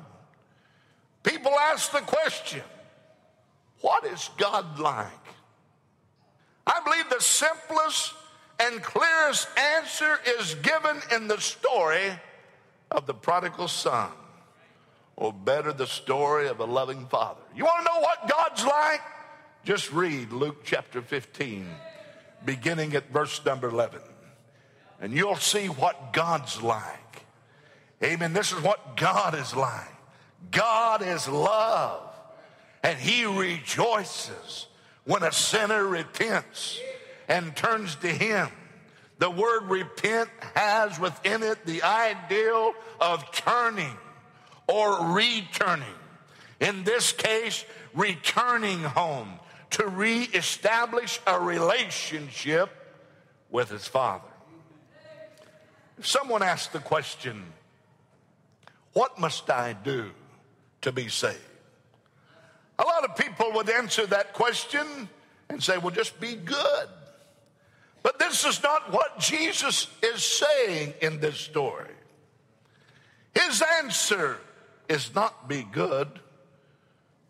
People 1.22 1.52
ask 1.52 1.92
the 1.92 2.00
question, 2.00 2.62
what 3.80 4.04
is 4.04 4.30
God 4.37 4.78
like? 4.78 5.06
I 6.66 6.80
believe 6.84 7.08
the 7.08 7.20
simplest 7.20 8.14
and 8.60 8.82
clearest 8.82 9.48
answer 9.56 10.18
is 10.38 10.54
given 10.56 11.00
in 11.14 11.28
the 11.28 11.40
story 11.40 12.10
of 12.90 13.06
the 13.06 13.14
prodigal 13.14 13.68
son, 13.68 14.10
or 15.16 15.32
better, 15.32 15.72
the 15.72 15.86
story 15.86 16.48
of 16.48 16.60
a 16.60 16.64
loving 16.64 17.06
father. 17.06 17.40
You 17.54 17.64
want 17.64 17.86
to 17.86 17.92
know 17.92 18.00
what 18.00 18.28
God's 18.28 18.64
like? 18.64 19.00
Just 19.64 19.92
read 19.92 20.32
Luke 20.32 20.64
chapter 20.64 21.02
15, 21.02 21.66
beginning 22.44 22.94
at 22.94 23.10
verse 23.10 23.44
number 23.44 23.68
11, 23.68 24.00
and 25.00 25.12
you'll 25.12 25.36
see 25.36 25.66
what 25.66 26.12
God's 26.12 26.62
like. 26.62 27.24
Amen. 28.02 28.32
This 28.32 28.52
is 28.52 28.62
what 28.62 28.96
God 28.96 29.34
is 29.34 29.54
like. 29.54 29.88
God 30.50 31.02
is 31.02 31.28
love, 31.28 32.02
and 32.82 32.98
He 32.98 33.24
rejoices 33.24 34.66
when 35.04 35.22
a 35.22 35.32
sinner 35.32 35.84
repents 35.84 36.80
and 37.28 37.54
turns 37.54 37.94
to 37.97 38.08
Him. 38.08 38.49
The 39.18 39.30
word 39.30 39.64
repent 39.64 40.30
has 40.54 40.99
within 40.99 41.42
it 41.42 41.66
the 41.66 41.82
ideal 41.82 42.73
of 43.00 43.30
turning 43.32 43.97
or 44.66 45.14
returning. 45.14 45.87
In 46.61 46.85
this 46.85 47.12
case, 47.12 47.64
returning 47.94 48.80
home 48.80 49.38
to 49.70 49.87
reestablish 49.87 51.20
a 51.26 51.38
relationship 51.38 52.70
with 53.50 53.70
his 53.70 53.87
father. 53.87 54.25
If 55.99 56.06
someone 56.06 56.42
asks 56.42 56.68
the 56.68 56.78
question, 56.78 57.44
What 58.92 59.18
must 59.18 59.50
I 59.50 59.73
do 59.73 60.11
to 60.82 60.92
be 60.92 61.08
saved? 61.08 61.38
A 62.78 62.85
lot 62.85 63.04
of 63.04 63.16
people 63.16 63.52
would 63.54 63.68
answer 63.68 64.06
that 64.06 64.32
question 64.32 65.08
and 65.49 65.62
say, 65.62 65.76
Well, 65.78 65.90
just 65.90 66.20
be 66.20 66.35
good. 66.35 66.88
But 68.08 68.18
this 68.18 68.46
is 68.46 68.62
not 68.62 68.90
what 68.90 69.18
Jesus 69.18 69.86
is 70.02 70.22
saying 70.22 70.94
in 71.02 71.20
this 71.20 71.36
story. 71.36 71.92
His 73.34 73.62
answer 73.82 74.38
is 74.88 75.14
not 75.14 75.46
be 75.46 75.62
good, 75.62 76.08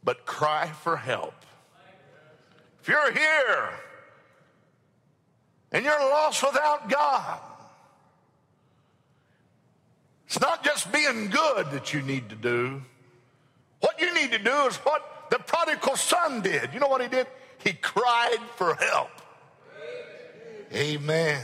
but 0.05 0.25
cry 0.25 0.69
for 0.69 0.97
help. 0.97 1.35
If 2.81 2.87
you're 2.87 3.11
here 3.11 3.71
and 5.73 5.85
you're 5.85 5.99
lost 5.99 6.45
without 6.45 6.89
God, 6.89 7.41
it's 10.27 10.41
not 10.41 10.63
just 10.63 10.93
being 10.93 11.29
good 11.29 11.73
that 11.73 11.93
you 11.93 12.03
need 12.03 12.29
to 12.29 12.37
do. 12.37 12.83
What 13.81 14.01
you 14.01 14.15
need 14.15 14.31
to 14.31 14.39
do 14.39 14.67
is 14.69 14.77
what 14.77 15.27
the 15.29 15.41
prodigal 15.41 15.97
son 15.97 16.41
did. 16.41 16.73
You 16.73 16.79
know 16.79 16.87
what 16.87 17.03
he 17.03 17.09
did? 17.09 17.27
he 17.65 17.73
cried 17.73 18.39
for 18.55 18.75
help. 18.75 19.11
Amen. 20.73 21.43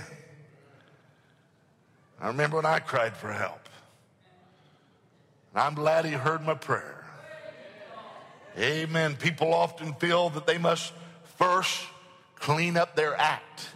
I 2.21 2.29
remember 2.29 2.57
when 2.57 2.67
I 2.67 2.79
cried 2.79 3.17
for 3.17 3.33
help. 3.33 3.69
And 5.53 5.63
I'm 5.63 5.75
glad 5.75 6.05
he 6.05 6.13
heard 6.13 6.45
my 6.45 6.55
prayer. 6.55 7.05
Amen. 8.59 9.17
People 9.17 9.53
often 9.53 9.95
feel 9.95 10.31
that 10.31 10.47
they 10.47 10.59
must 10.59 10.93
first 11.39 11.87
clean 12.37 12.77
up 12.77 12.95
their 12.95 13.15
act. 13.17 13.69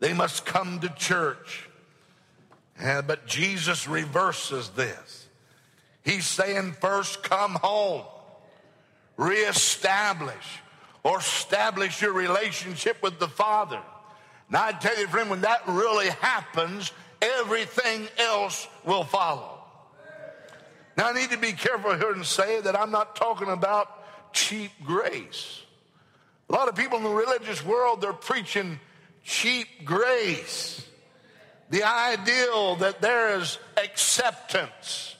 They 0.00 0.12
must 0.12 0.44
come 0.44 0.80
to 0.80 0.88
church. 0.88 1.68
Uh, 2.82 3.02
but 3.02 3.26
Jesus 3.26 3.86
reverses 3.86 4.70
this. 4.70 5.28
He's 6.04 6.26
saying, 6.26 6.72
first 6.80 7.22
come 7.22 7.54
home, 7.54 8.02
reestablish 9.16 10.60
or 11.04 11.18
establish 11.18 12.02
your 12.02 12.12
relationship 12.12 13.02
with 13.02 13.20
the 13.20 13.28
Father. 13.28 13.80
Now, 14.52 14.64
I 14.66 14.72
tell 14.72 14.98
you, 14.98 15.06
friend, 15.06 15.30
when 15.30 15.40
that 15.40 15.62
really 15.66 16.10
happens, 16.10 16.92
everything 17.22 18.06
else 18.18 18.68
will 18.84 19.02
follow. 19.02 19.64
Now, 20.94 21.08
I 21.08 21.14
need 21.14 21.30
to 21.30 21.38
be 21.38 21.52
careful 21.52 21.96
here 21.96 22.12
and 22.12 22.24
say 22.24 22.60
that 22.60 22.78
I'm 22.78 22.90
not 22.90 23.16
talking 23.16 23.48
about 23.48 23.88
cheap 24.34 24.70
grace. 24.84 25.62
A 26.50 26.52
lot 26.52 26.68
of 26.68 26.76
people 26.76 26.98
in 26.98 27.04
the 27.04 27.08
religious 27.08 27.64
world, 27.64 28.02
they're 28.02 28.12
preaching 28.12 28.78
cheap 29.24 29.68
grace. 29.86 30.86
The 31.70 31.84
ideal 31.84 32.76
that 32.76 33.00
there 33.00 33.38
is 33.40 33.58
acceptance 33.78 35.16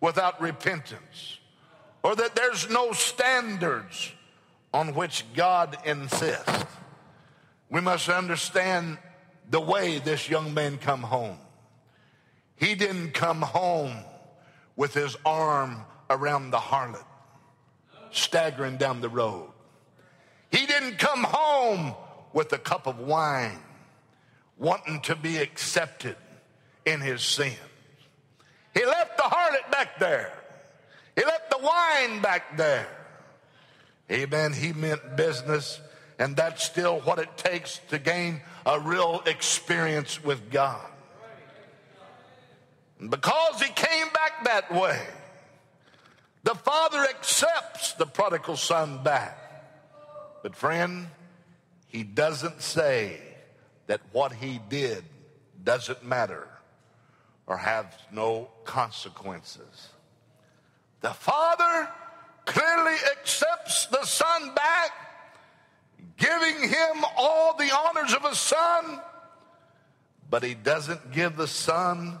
without 0.00 0.40
repentance, 0.40 1.38
or 2.04 2.14
that 2.14 2.36
there's 2.36 2.70
no 2.70 2.92
standards 2.92 4.12
on 4.72 4.94
which 4.94 5.24
God 5.34 5.76
insists. 5.84 6.66
We 7.70 7.80
must 7.80 8.08
understand 8.08 8.98
the 9.50 9.60
way 9.60 9.98
this 9.98 10.28
young 10.28 10.54
man 10.54 10.78
come 10.78 11.02
home. 11.02 11.38
He 12.56 12.74
didn't 12.74 13.12
come 13.12 13.42
home 13.42 13.96
with 14.76 14.94
his 14.94 15.16
arm 15.24 15.84
around 16.08 16.50
the 16.50 16.58
harlot, 16.58 17.04
staggering 18.10 18.76
down 18.76 19.00
the 19.00 19.08
road. 19.08 19.50
He 20.50 20.66
didn't 20.66 20.98
come 20.98 21.24
home 21.24 21.94
with 22.32 22.52
a 22.52 22.58
cup 22.58 22.86
of 22.86 22.98
wine, 22.98 23.58
wanting 24.56 25.00
to 25.02 25.16
be 25.16 25.38
accepted 25.38 26.16
in 26.84 27.00
his 27.00 27.22
sins. 27.22 27.56
He 28.72 28.84
left 28.84 29.16
the 29.16 29.24
harlot 29.24 29.70
back 29.70 29.98
there. 29.98 30.32
He 31.16 31.24
left 31.24 31.50
the 31.50 31.58
wine 31.58 32.20
back 32.20 32.56
there. 32.56 32.86
Amen. 34.10 34.52
He 34.52 34.72
meant 34.72 35.16
business, 35.16 35.80
and 36.18 36.36
that's 36.36 36.64
still 36.64 37.00
what 37.00 37.18
it 37.18 37.36
takes 37.36 37.80
to 37.90 37.98
gain 37.98 38.40
a 38.64 38.80
real 38.80 39.22
experience 39.26 40.22
with 40.22 40.50
God. 40.50 40.86
And 42.98 43.10
because 43.10 43.60
he 43.60 43.70
came 43.72 44.08
back 44.12 44.44
that 44.44 44.72
way, 44.72 45.00
the 46.44 46.54
father 46.54 47.00
accepts 47.00 47.92
the 47.94 48.06
prodigal 48.06 48.56
son 48.56 49.02
back. 49.02 49.38
But, 50.42 50.56
friend, 50.56 51.08
he 51.88 52.04
doesn't 52.04 52.62
say 52.62 53.20
that 53.86 54.00
what 54.12 54.32
he 54.32 54.60
did 54.68 55.04
doesn't 55.62 56.04
matter 56.04 56.48
or 57.46 57.56
have 57.56 57.94
no 58.12 58.48
consequences. 58.64 59.88
The 61.00 61.10
father 61.10 61.88
clearly 62.44 62.96
accepts 63.18 63.86
the 63.86 64.04
son 64.04 64.54
back, 64.54 64.90
giving 66.16 66.68
him 66.68 67.04
all 67.16 67.56
the 67.56 67.70
honors 67.74 68.14
of 68.14 68.24
a 68.24 68.34
son, 68.34 69.00
but 70.28 70.42
he 70.42 70.54
doesn't 70.54 71.12
give 71.12 71.36
the 71.36 71.46
son 71.46 72.20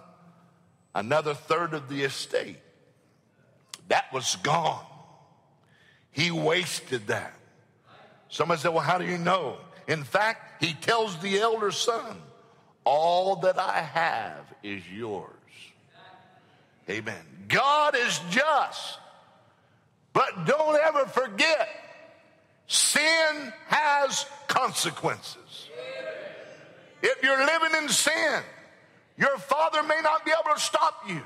another 0.94 1.34
third 1.34 1.74
of 1.74 1.88
the 1.88 2.02
estate. 2.02 2.58
That 3.88 4.12
was 4.12 4.36
gone. 4.36 4.84
He 6.10 6.30
wasted 6.30 7.08
that. 7.08 7.34
Somebody 8.28 8.60
said, 8.60 8.72
Well, 8.72 8.82
how 8.82 8.98
do 8.98 9.04
you 9.04 9.18
know? 9.18 9.58
In 9.86 10.02
fact, 10.02 10.62
he 10.62 10.72
tells 10.72 11.16
the 11.18 11.38
elder 11.38 11.70
son, 11.70 12.20
All 12.84 13.36
that 13.36 13.58
I 13.58 13.80
have 13.80 14.52
is 14.62 14.82
yours. 14.90 15.30
Amen. 16.88 17.22
God 17.48 17.96
is 17.96 18.20
just. 18.30 18.98
But 20.12 20.46
don't 20.46 20.80
ever 20.80 21.06
forget, 21.06 21.68
sin 22.66 23.52
has 23.66 24.26
consequences. 24.48 25.68
If 27.02 27.22
you're 27.22 27.44
living 27.44 27.82
in 27.82 27.88
sin, 27.88 28.42
your 29.18 29.38
father 29.38 29.82
may 29.82 30.00
not 30.02 30.24
be 30.24 30.32
able 30.32 30.54
to 30.54 30.60
stop 30.60 31.02
you 31.08 31.22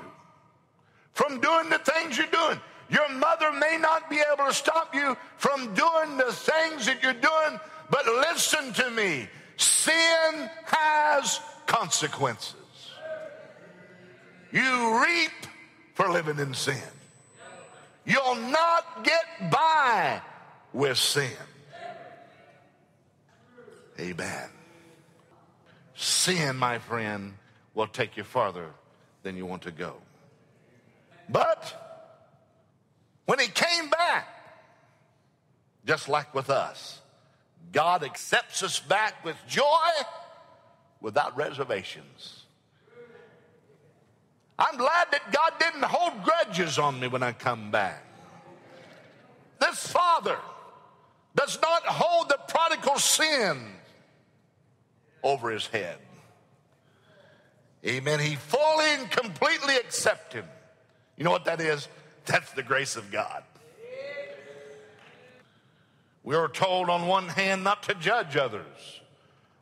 from 1.13 1.39
doing 1.39 1.69
the 1.69 1.79
things 1.79 2.17
you're 2.17 2.27
doing. 2.27 2.59
Your 2.89 3.09
mother 3.09 3.51
may 3.53 3.77
not 3.79 4.09
be 4.09 4.21
able 4.33 4.45
to 4.45 4.53
stop 4.53 4.93
you 4.93 5.15
from 5.37 5.73
doing 5.73 6.17
the 6.17 6.31
things 6.31 6.85
that 6.85 7.01
you're 7.01 7.13
doing, 7.13 7.59
but 7.89 8.05
listen 8.05 8.73
to 8.73 8.91
me 8.91 9.27
sin 9.57 10.49
has 10.65 11.39
consequences. 11.67 12.55
You 14.51 15.01
reap 15.01 15.31
for 15.93 16.09
living 16.09 16.39
in 16.39 16.53
sin. 16.53 16.75
You'll 18.05 18.35
not 18.35 19.03
get 19.03 19.51
by 19.51 20.21
with 20.73 20.97
sin. 20.97 21.31
Amen. 23.99 24.49
Sin, 25.95 26.55
my 26.55 26.79
friend, 26.79 27.33
will 27.73 27.87
take 27.87 28.17
you 28.17 28.23
farther 28.23 28.69
than 29.23 29.37
you 29.37 29.45
want 29.45 29.61
to 29.63 29.71
go. 29.71 29.95
But 31.29 32.09
when 33.25 33.39
he 33.39 33.47
came 33.47 33.89
back, 33.89 34.27
just 35.85 36.09
like 36.09 36.33
with 36.33 36.49
us, 36.49 36.99
God 37.71 38.03
accepts 38.03 38.63
us 38.63 38.79
back 38.79 39.23
with 39.23 39.35
joy 39.47 39.63
without 40.99 41.35
reservations. 41.37 42.43
I'm 44.59 44.77
glad 44.77 45.07
that 45.11 45.31
God 45.31 45.53
didn't 45.59 45.83
hold 45.83 46.23
grudges 46.23 46.77
on 46.77 46.99
me 46.99 47.07
when 47.07 47.23
I 47.23 47.31
come 47.31 47.71
back. 47.71 48.05
This 49.59 49.87
father 49.87 50.37
does 51.35 51.59
not 51.61 51.85
hold 51.85 52.29
the 52.29 52.39
prodigal 52.47 52.97
sin 52.99 53.65
over 55.23 55.49
his 55.51 55.67
head. 55.67 55.97
Amen. 57.85 58.19
He 58.19 58.35
fully 58.35 58.85
and 58.93 59.09
completely 59.09 59.75
accepts 59.75 60.35
him. 60.35 60.45
You 61.17 61.23
know 61.23 61.31
what 61.31 61.45
that 61.45 61.61
is? 61.61 61.87
That's 62.25 62.51
the 62.53 62.63
grace 62.63 62.95
of 62.95 63.11
God. 63.11 63.43
We 66.23 66.35
are 66.35 66.47
told 66.47 66.89
on 66.89 67.07
one 67.07 67.27
hand 67.27 67.63
not 67.63 67.83
to 67.83 67.95
judge 67.95 68.37
others, 68.37 69.01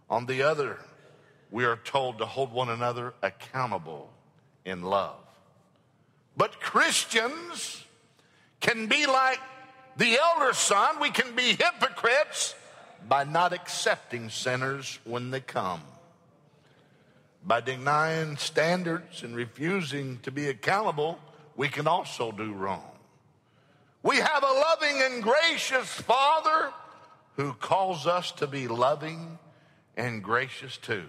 on 0.09 0.25
the 0.25 0.41
other, 0.41 0.77
we 1.51 1.63
are 1.63 1.77
told 1.77 2.17
to 2.17 2.25
hold 2.25 2.51
one 2.51 2.69
another 2.69 3.13
accountable 3.21 4.09
in 4.65 4.81
love. 4.81 5.15
But 6.35 6.59
Christians 6.59 7.85
can 8.59 8.87
be 8.87 9.05
like 9.05 9.39
the 9.99 10.17
elder 10.17 10.53
son, 10.53 10.99
we 10.99 11.11
can 11.11 11.35
be 11.35 11.51
hypocrites 11.51 12.55
by 13.07 13.25
not 13.25 13.53
accepting 13.53 14.29
sinners 14.29 14.97
when 15.03 15.29
they 15.29 15.41
come. 15.41 15.81
By 17.45 17.61
denying 17.61 18.37
standards 18.37 19.23
and 19.23 19.35
refusing 19.35 20.19
to 20.23 20.31
be 20.31 20.47
accountable, 20.47 21.19
we 21.55 21.67
can 21.67 21.85
also 21.85 22.31
do 22.31 22.53
wrong. 22.53 22.83
We 24.01 24.17
have 24.17 24.43
a 24.43 24.53
loving 24.53 25.01
and 25.01 25.21
gracious 25.21 25.89
Father 25.89 26.71
who 27.35 27.53
calls 27.53 28.07
us 28.07 28.31
to 28.33 28.47
be 28.47 28.67
loving 28.67 29.37
and 29.97 30.23
gracious 30.23 30.77
too. 30.77 31.05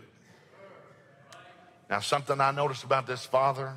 Now, 1.89 2.01
something 2.01 2.41
I 2.41 2.51
noticed 2.51 2.85
about 2.85 3.07
this 3.07 3.25
father, 3.25 3.73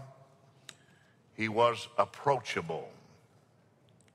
he 1.36 1.50
was 1.50 1.88
approachable. 1.98 2.90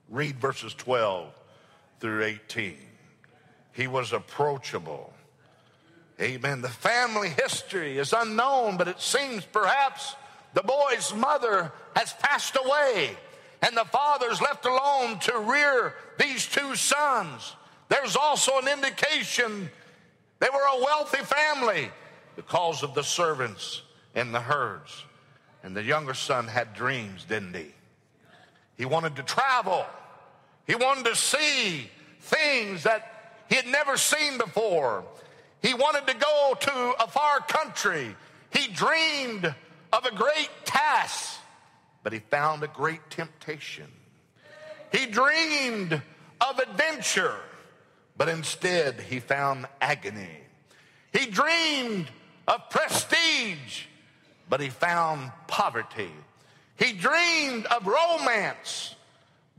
Read 0.08 0.36
verses 0.38 0.74
12 0.74 1.32
through 2.00 2.24
18. 2.24 2.76
He 3.72 3.86
was 3.86 4.12
approachable. 4.12 5.12
Amen. 6.20 6.62
The 6.62 6.68
family 6.68 7.28
history 7.28 7.98
is 7.98 8.12
unknown, 8.12 8.76
but 8.76 8.88
it 8.88 9.00
seems 9.00 9.44
perhaps 9.44 10.16
the 10.54 10.62
boy's 10.62 11.14
mother 11.14 11.72
has 11.94 12.12
passed 12.14 12.56
away 12.56 13.16
and 13.62 13.76
the 13.76 13.84
father's 13.84 14.40
left 14.40 14.66
alone 14.66 15.18
to 15.20 15.38
rear 15.38 15.94
these 16.18 16.46
two 16.46 16.74
sons. 16.74 17.54
There's 17.88 18.16
also 18.16 18.58
an 18.58 18.68
indication 18.68 19.70
they 20.40 20.48
were 20.52 20.78
a 20.78 20.84
wealthy 20.84 21.24
family 21.24 21.90
because 22.36 22.82
of 22.82 22.94
the 22.94 23.02
servants 23.02 23.82
and 24.14 24.32
the 24.32 24.40
herds. 24.40 25.04
And 25.64 25.76
the 25.76 25.82
younger 25.82 26.14
son 26.14 26.46
had 26.46 26.74
dreams, 26.74 27.24
didn't 27.24 27.54
he? 27.54 27.74
He 28.76 28.84
wanted 28.84 29.16
to 29.16 29.24
travel. 29.24 29.84
He 30.68 30.76
wanted 30.76 31.06
to 31.06 31.16
see 31.16 31.90
things 32.20 32.84
that 32.84 33.34
he 33.48 33.56
had 33.56 33.66
never 33.66 33.96
seen 33.96 34.38
before. 34.38 35.02
He 35.62 35.74
wanted 35.74 36.06
to 36.06 36.14
go 36.14 36.56
to 36.60 36.94
a 37.00 37.08
far 37.08 37.40
country. 37.40 38.14
He 38.50 38.68
dreamed 38.68 39.52
of 39.92 40.04
a 40.04 40.14
great 40.14 40.50
task, 40.64 41.40
but 42.02 42.12
he 42.12 42.18
found 42.20 42.62
a 42.62 42.68
great 42.68 43.00
temptation. 43.10 43.86
He 44.92 45.06
dreamed 45.06 46.00
of 46.40 46.58
adventure, 46.58 47.36
but 48.16 48.28
instead 48.28 49.00
he 49.00 49.20
found 49.20 49.66
agony. 49.80 50.38
He 51.12 51.26
dreamed 51.26 52.08
of 52.46 52.68
prestige, 52.68 53.84
but 54.50 54.60
he 54.60 54.68
found 54.68 55.32
poverty. 55.46 56.12
He 56.76 56.92
dreamed 56.92 57.66
of 57.66 57.86
romance, 57.86 58.94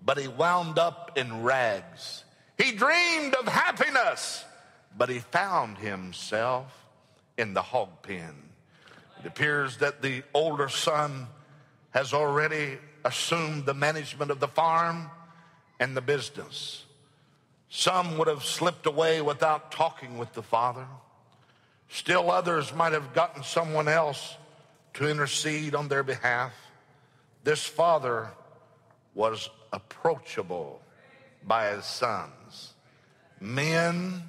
but 0.03 0.17
he 0.17 0.27
wound 0.27 0.79
up 0.79 1.17
in 1.17 1.43
rags. 1.43 2.23
He 2.57 2.71
dreamed 2.71 3.35
of 3.35 3.47
happiness, 3.47 4.43
but 4.97 5.09
he 5.09 5.19
found 5.19 5.77
himself 5.77 6.73
in 7.37 7.53
the 7.53 7.61
hog 7.61 8.01
pen. 8.01 8.35
It 9.19 9.25
appears 9.25 9.77
that 9.77 10.01
the 10.01 10.23
older 10.33 10.69
son 10.69 11.27
has 11.91 12.13
already 12.13 12.77
assumed 13.03 13.65
the 13.65 13.73
management 13.73 14.31
of 14.31 14.39
the 14.39 14.47
farm 14.47 15.09
and 15.79 15.95
the 15.95 16.01
business. 16.01 16.85
Some 17.69 18.17
would 18.17 18.27
have 18.27 18.43
slipped 18.43 18.85
away 18.85 19.21
without 19.21 19.71
talking 19.71 20.17
with 20.17 20.33
the 20.33 20.43
father. 20.43 20.85
Still 21.89 22.31
others 22.31 22.73
might 22.73 22.93
have 22.93 23.13
gotten 23.13 23.43
someone 23.43 23.87
else 23.87 24.35
to 24.95 25.07
intercede 25.07 25.75
on 25.75 25.87
their 25.87 26.03
behalf. 26.03 26.53
This 27.43 27.65
father 27.65 28.29
was 29.19 29.49
approachable 29.73 30.79
by 31.45 31.75
his 31.75 31.83
sons. 31.83 32.73
Men, 33.41 34.23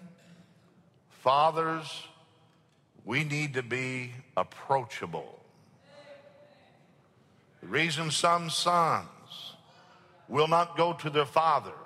fathers, 1.11 2.09
we 3.05 3.23
need 3.23 3.55
to 3.55 3.63
be 3.63 4.11
approachable. 4.37 5.39
The 7.61 7.69
reason 7.69 8.11
some 8.11 8.51
sons 8.51 9.07
will 10.29 10.49
not 10.49 10.77
go 10.77 10.93
to 10.95 11.09
their 11.09 11.25
father 11.25 11.79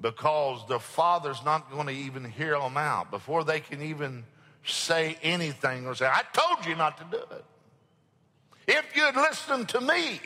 because 0.00 0.66
the 0.66 0.78
father's 0.78 1.44
not 1.44 1.70
going 1.70 1.88
to 1.88 1.92
even 1.92 2.24
hear 2.24 2.58
them 2.58 2.78
out 2.78 3.10
before 3.10 3.44
they 3.44 3.60
can 3.60 3.82
even 3.82 4.24
say 4.64 5.18
anything 5.22 5.86
or 5.86 5.94
say, 5.94 6.06
I 6.06 6.22
told 6.32 6.64
you 6.64 6.74
not 6.74 6.96
to 6.96 7.18
do 7.18 7.22
it. 7.36 7.44
If 8.66 8.96
you'd 8.96 9.14
listened 9.14 9.68
to 9.68 9.82
me. 9.82 10.20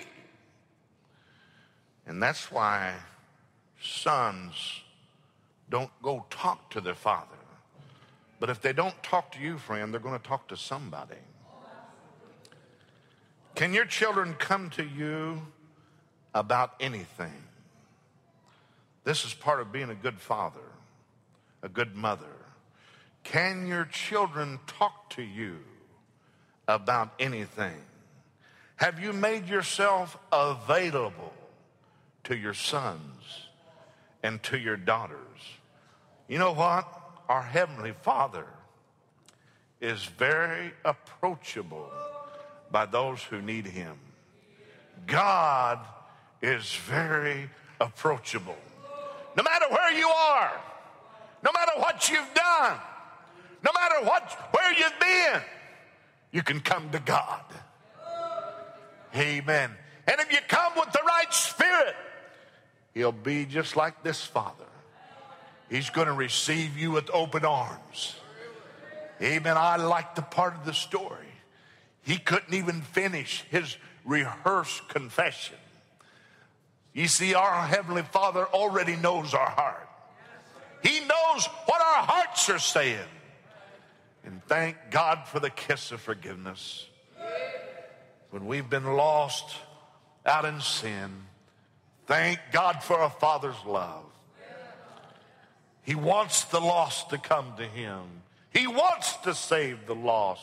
And 2.07 2.23
that's 2.23 2.51
why 2.51 2.95
sons 3.81 4.83
don't 5.71 5.91
go 6.03 6.27
talk 6.31 6.71
to 6.71 6.81
their 6.81 6.95
father. 6.95 7.29
But 8.41 8.51
if 8.51 8.61
they 8.61 8.73
don't 8.73 9.01
talk 9.03 9.33
to 9.33 9.41
you, 9.41 9.59
friend, 9.59 9.93
they're 9.93 10.01
going 10.01 10.19
to 10.19 10.29
talk 10.29 10.49
to 10.49 10.57
somebody. 10.57 11.15
Can 13.55 13.73
your 13.73 13.85
children 13.85 14.35
come 14.35 14.71
to 14.71 14.85
you 14.85 15.43
about 16.35 16.75
anything? 16.81 17.45
This 19.05 19.25
is 19.25 19.35
part 19.35 19.61
of 19.61 19.73
being 19.73 19.91
a 19.91 19.95
good 19.95 20.19
father, 20.21 20.61
a 21.63 21.69
good 21.69 21.95
mother. 21.95 22.25
Can 23.25 23.67
your 23.67 23.85
children 23.85 24.59
talk 24.67 25.11
to 25.11 25.23
you 25.23 25.59
about 26.67 27.13
anything? 27.19 27.77
Have 28.77 28.99
you 28.99 29.13
made 29.13 29.49
yourself 29.49 30.19
available 30.33 31.33
to 32.25 32.37
your 32.37 32.55
sons 32.55 33.49
and 34.23 34.43
to 34.45 34.59
your 34.59 34.77
daughters? 34.77 35.19
You 36.29 36.39
know 36.39 36.53
what? 36.53 36.87
Our 37.29 37.43
Heavenly 37.43 37.93
Father 38.03 38.47
is 39.81 40.05
very 40.05 40.73
approachable 40.85 41.91
by 42.71 42.87
those 42.87 43.23
who 43.23 43.43
need 43.43 43.67
Him. 43.67 43.99
God 45.07 45.81
is 46.41 46.75
very 46.75 47.51
approachable. 47.81 48.57
No 49.37 49.43
matter 49.43 49.67
where 49.71 49.93
you 49.93 50.09
are, 50.09 50.53
no 51.45 51.51
matter 51.53 51.73
what 51.77 52.09
you've 52.09 52.35
done, 52.35 52.79
no 53.65 53.71
matter 53.75 54.05
what, 54.07 54.31
where 54.53 54.73
you've 54.73 54.99
been, 55.01 55.43
you 56.31 56.43
can 56.43 56.61
come 56.61 56.91
to 56.91 56.99
God. 56.99 57.43
Amen. 59.15 59.71
And 60.07 60.21
if 60.21 60.33
you 60.33 60.39
come 60.49 60.73
with 60.77 60.93
the 60.93 61.03
right 61.07 61.33
spirit, 61.33 61.95
he'll 62.95 63.13
be 63.13 63.45
just 63.45 63.77
like 63.77 64.03
this 64.03 64.23
father. 64.25 64.65
He's 65.69 65.91
going 65.91 66.07
to 66.07 66.13
receive 66.13 66.77
you 66.77 66.91
with 66.91 67.11
open 67.13 67.45
arms. 67.45 68.17
Amen. 69.23 69.57
I 69.57 69.77
like 69.77 70.15
the 70.15 70.23
part 70.23 70.55
of 70.55 70.65
the 70.65 70.75
story. 70.75 71.27
He 72.03 72.19
couldn't 72.19 72.53
even 72.53 72.83
finish 72.83 73.45
his 73.51 73.77
rehearsed 74.05 74.89
confession. 74.89 75.57
You 76.93 77.09
see, 77.09 77.35
our 77.35 77.67
Heavenly 77.67 78.03
Father 78.03 78.45
already 78.45 78.97
knows 78.97 79.33
our 79.33 79.49
heart. 79.49 79.89
He 80.83 81.01
knows 81.01 81.47
what 81.67 81.81
our 81.81 82.05
hearts 82.05 82.51
are 82.51 82.59
saying. 82.59 82.99
And 84.25 84.43
thank 84.47 84.77
God 84.91 85.27
for 85.27 85.41
the 85.41 85.51
kiss 85.51 85.93
of 85.93 86.01
forgiveness. 86.01 86.87
When 88.31 88.47
we've 88.47 88.69
been 88.69 88.85
lost 88.95 89.57
out 90.27 90.45
in 90.45 90.61
sin, 90.61 91.11
thank 92.07 92.39
God 92.53 92.83
for 92.83 93.01
a 93.03 93.11
father's 93.11 93.63
love. 93.67 94.05
He 95.83 95.95
wants 95.95 96.45
the 96.45 96.61
lost 96.61 97.11
to 97.11 97.19
come 97.19 97.55
to 97.57 97.65
him. 97.65 98.03
He 98.51 98.67
wants 98.67 99.17
to 99.19 99.35
save 99.35 99.87
the 99.87 99.95
lost. 99.95 100.43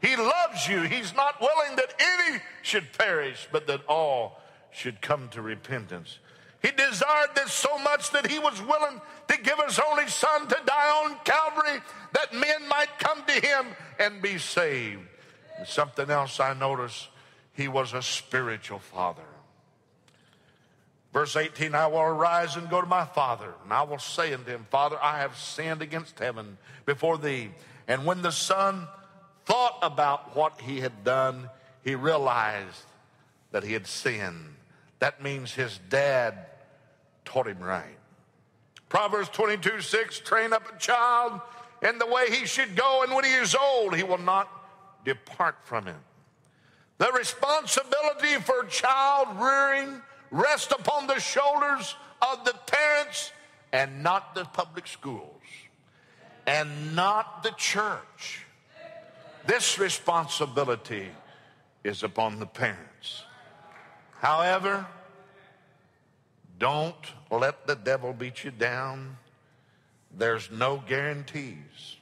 He 0.00 0.16
loves 0.16 0.66
you. 0.66 0.82
He's 0.82 1.14
not 1.14 1.40
willing 1.40 1.76
that 1.76 1.94
any 2.00 2.38
should 2.62 2.92
perish, 2.96 3.46
but 3.52 3.66
that 3.66 3.82
all 3.86 4.40
should 4.72 5.00
come 5.00 5.28
to 5.30 5.42
repentance. 5.42 6.18
He 6.62 6.70
desired 6.70 7.30
this 7.34 7.52
so 7.52 7.78
much 7.78 8.10
that 8.10 8.26
he 8.26 8.38
was 8.38 8.60
willing 8.60 9.00
to 9.28 9.38
give 9.40 9.58
his 9.66 9.78
only 9.78 10.08
son 10.08 10.46
to 10.48 10.58
die 10.66 11.04
on 11.04 11.16
Calvary 11.24 11.80
that 12.12 12.34
men 12.34 12.68
might 12.68 12.98
come 12.98 13.24
to 13.24 13.32
him 13.32 13.66
and 13.98 14.20
be 14.20 14.38
saved. 14.38 15.00
And 15.58 15.66
something 15.66 16.10
else 16.10 16.40
I 16.40 16.54
noticed, 16.54 17.08
he 17.54 17.68
was 17.68 17.92
a 17.92 18.02
spiritual 18.02 18.78
father. 18.78 19.22
Verse 21.12 21.34
18, 21.34 21.74
I 21.74 21.88
will 21.88 22.00
arise 22.00 22.56
and 22.56 22.70
go 22.70 22.80
to 22.80 22.86
my 22.86 23.04
father, 23.04 23.52
and 23.64 23.72
I 23.72 23.82
will 23.82 23.98
say 23.98 24.32
unto 24.32 24.50
him, 24.50 24.66
Father, 24.70 24.96
I 25.02 25.18
have 25.18 25.36
sinned 25.36 25.82
against 25.82 26.18
heaven 26.18 26.56
before 26.86 27.18
thee. 27.18 27.50
And 27.88 28.06
when 28.06 28.22
the 28.22 28.30
son 28.30 28.86
thought 29.44 29.78
about 29.82 30.36
what 30.36 30.60
he 30.60 30.80
had 30.80 31.02
done, 31.02 31.50
he 31.82 31.96
realized 31.96 32.84
that 33.50 33.64
he 33.64 33.72
had 33.72 33.88
sinned. 33.88 34.54
That 35.00 35.22
means 35.22 35.52
his 35.52 35.80
dad 35.88 36.46
taught 37.24 37.48
him 37.48 37.58
right. 37.58 37.98
Proverbs 38.88 39.28
22 39.30 39.80
6 39.80 40.20
train 40.20 40.52
up 40.52 40.72
a 40.72 40.78
child 40.78 41.40
in 41.82 41.98
the 41.98 42.06
way 42.06 42.30
he 42.30 42.46
should 42.46 42.76
go, 42.76 43.02
and 43.02 43.12
when 43.12 43.24
he 43.24 43.32
is 43.32 43.56
old, 43.56 43.96
he 43.96 44.04
will 44.04 44.18
not 44.18 44.48
depart 45.04 45.56
from 45.64 45.88
it. 45.88 45.96
The 46.98 47.10
responsibility 47.12 48.34
for 48.42 48.64
child 48.64 49.28
rearing 49.40 50.02
rests 50.30 50.72
upon 50.72 51.06
the 51.06 51.18
shoulders 51.18 51.96
of 52.22 52.44
the 52.44 52.54
parents 52.66 53.32
and 53.72 54.02
not 54.02 54.34
the 54.34 54.44
public 54.44 54.86
schools 54.86 55.40
and 56.46 56.94
not 56.94 57.42
the 57.42 57.52
church. 57.52 58.46
This 59.46 59.78
responsibility 59.78 61.08
is 61.84 62.02
upon 62.02 62.38
the 62.38 62.46
parents. 62.46 63.24
However, 64.18 64.86
don't 66.58 66.94
let 67.30 67.66
the 67.66 67.74
devil 67.74 68.12
beat 68.12 68.44
you 68.44 68.50
down. 68.50 69.16
There's 70.16 70.50
no 70.50 70.82
guarantees. 70.86 71.96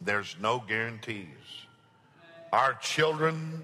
There's 0.00 0.36
no 0.40 0.58
guarantees. 0.58 1.26
Our 2.52 2.74
children 2.74 3.62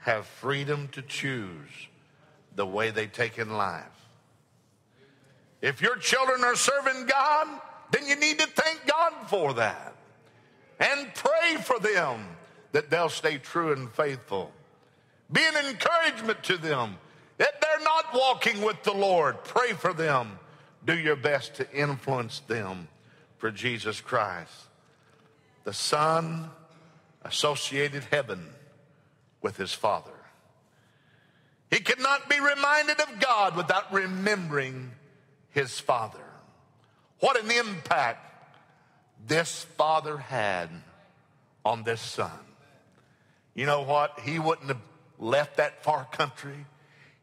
have 0.00 0.26
freedom 0.26 0.88
to 0.88 1.02
choose 1.02 1.88
the 2.54 2.66
way 2.66 2.90
they 2.90 3.06
take 3.06 3.38
in 3.38 3.50
life. 3.50 3.84
If 5.60 5.82
your 5.82 5.96
children 5.96 6.44
are 6.44 6.56
serving 6.56 7.06
God, 7.06 7.60
then 7.90 8.06
you 8.06 8.16
need 8.16 8.38
to 8.38 8.46
thank 8.46 8.86
God 8.86 9.12
for 9.28 9.54
that 9.54 9.94
and 10.78 11.12
pray 11.14 11.56
for 11.62 11.78
them 11.78 12.24
that 12.72 12.90
they'll 12.90 13.08
stay 13.08 13.38
true 13.38 13.72
and 13.72 13.90
faithful. 13.90 14.52
Be 15.32 15.40
an 15.44 15.66
encouragement 15.66 16.42
to 16.44 16.56
them 16.56 16.96
that 17.38 17.60
they're 17.60 17.84
not 17.84 18.06
walking 18.14 18.62
with 18.62 18.82
the 18.82 18.92
Lord. 18.92 19.42
Pray 19.44 19.72
for 19.72 19.92
them. 19.92 20.38
Do 20.84 20.96
your 20.96 21.16
best 21.16 21.54
to 21.54 21.72
influence 21.72 22.40
them 22.40 22.88
for 23.38 23.50
Jesus 23.50 24.00
Christ. 24.00 24.52
The 25.64 25.72
Son 25.72 26.50
associated 27.24 28.04
heaven 28.04 28.48
with 29.42 29.56
his 29.56 29.72
Father. 29.72 30.10
He 31.70 31.80
could 31.80 32.00
not 32.00 32.28
be 32.28 32.40
reminded 32.40 33.00
of 33.00 33.20
God 33.20 33.56
without 33.56 33.92
remembering 33.92 34.92
his 35.50 35.78
Father. 35.78 36.18
What 37.20 37.42
an 37.42 37.50
impact 37.50 38.24
this 39.26 39.64
father 39.76 40.16
had 40.16 40.70
on 41.64 41.82
this 41.82 42.00
son. 42.00 42.30
You 43.54 43.66
know 43.66 43.82
what? 43.82 44.20
He 44.20 44.38
wouldn't 44.38 44.68
have 44.68 44.80
left 45.18 45.56
that 45.56 45.82
far 45.82 46.06
country. 46.12 46.66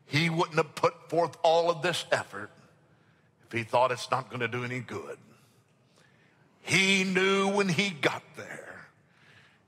He 0.06 0.30
wouldn't 0.30 0.58
have 0.58 0.76
put 0.76 1.10
forth 1.10 1.38
all 1.44 1.72
of 1.72 1.82
this 1.82 2.06
effort 2.12 2.52
if 3.46 3.54
he 3.54 3.64
thought 3.64 3.92
it's 3.92 4.12
not 4.12 4.30
going 4.30 4.42
to 4.42 4.48
do 4.48 4.64
any 4.64 4.80
good. 4.80 5.18
He 6.62 7.04
knew 7.04 7.50
when 7.50 7.70
he 7.70 7.90
got 7.90 8.24
there 8.36 8.88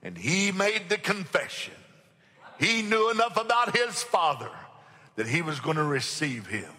and 0.03 0.17
he 0.17 0.51
made 0.51 0.89
the 0.89 0.97
confession. 0.97 1.73
He 2.59 2.81
knew 2.81 3.11
enough 3.11 3.37
about 3.37 3.75
his 3.75 4.03
father 4.03 4.49
that 5.15 5.27
he 5.27 5.41
was 5.41 5.59
going 5.59 5.77
to 5.77 5.83
receive 5.83 6.47
him 6.47 6.71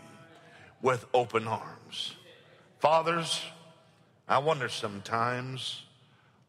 with 0.83 1.05
open 1.12 1.47
arms. 1.47 2.14
Fathers, 2.79 3.43
I 4.29 4.38
wonder 4.38 4.69
sometimes 4.69 5.83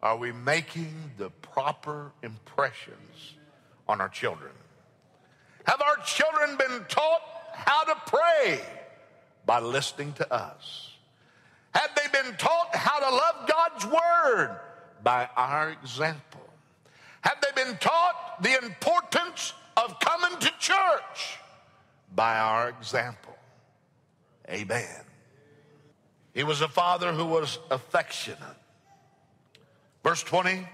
are 0.01 0.17
we 0.17 0.31
making 0.31 1.11
the 1.17 1.29
proper 1.29 2.11
impressions 2.23 3.33
on 3.87 3.99
our 3.99 4.09
children? 4.09 4.51
Have 5.65 5.81
our 5.81 5.97
children 6.05 6.57
been 6.57 6.85
taught 6.87 7.21
how 7.53 7.83
to 7.83 7.95
pray 8.05 8.61
by 9.45 9.59
listening 9.59 10.13
to 10.13 10.33
us? 10.33 10.91
Have 11.71 11.89
they 11.95 12.21
been 12.21 12.35
taught 12.37 12.75
how 12.75 12.99
to 12.99 13.15
love 13.15 13.49
God's 13.49 13.85
word 13.85 14.59
by 15.03 15.27
our 15.35 15.71
example? 15.71 16.28
Have 17.21 17.37
they 17.41 17.63
been 17.63 17.77
taught 17.77 18.41
the 18.41 18.57
importance 18.63 19.53
of 19.75 19.99
coming 19.99 20.37
to 20.39 20.51
church 20.59 21.39
by 22.15 22.37
our 22.37 22.69
example? 22.69 23.35
Amen. 24.49 25.03
He 26.33 26.43
was 26.43 26.61
a 26.61 26.67
father 26.67 27.11
who 27.13 27.25
was 27.25 27.59
affectionate. 27.69 28.39
Verse 30.03 30.23
20, 30.23 30.67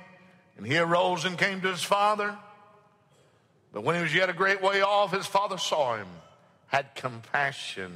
and 0.58 0.68
he 0.68 0.78
arose 0.78 1.26
and 1.26 1.38
came 1.38 1.62
to 1.62 1.70
his 1.70 1.84
father. 1.84 2.38
But 3.74 3.84
when 3.84 3.96
he 3.96 4.02
was 4.02 4.14
yet 4.14 4.30
a 4.30 4.34
great 4.34 4.62
way 4.62 4.82
off, 4.82 5.12
his 5.12 5.26
father 5.26 5.58
saw 5.58 5.98
him, 5.98 6.08
had 6.68 6.96
compassion, 6.96 7.92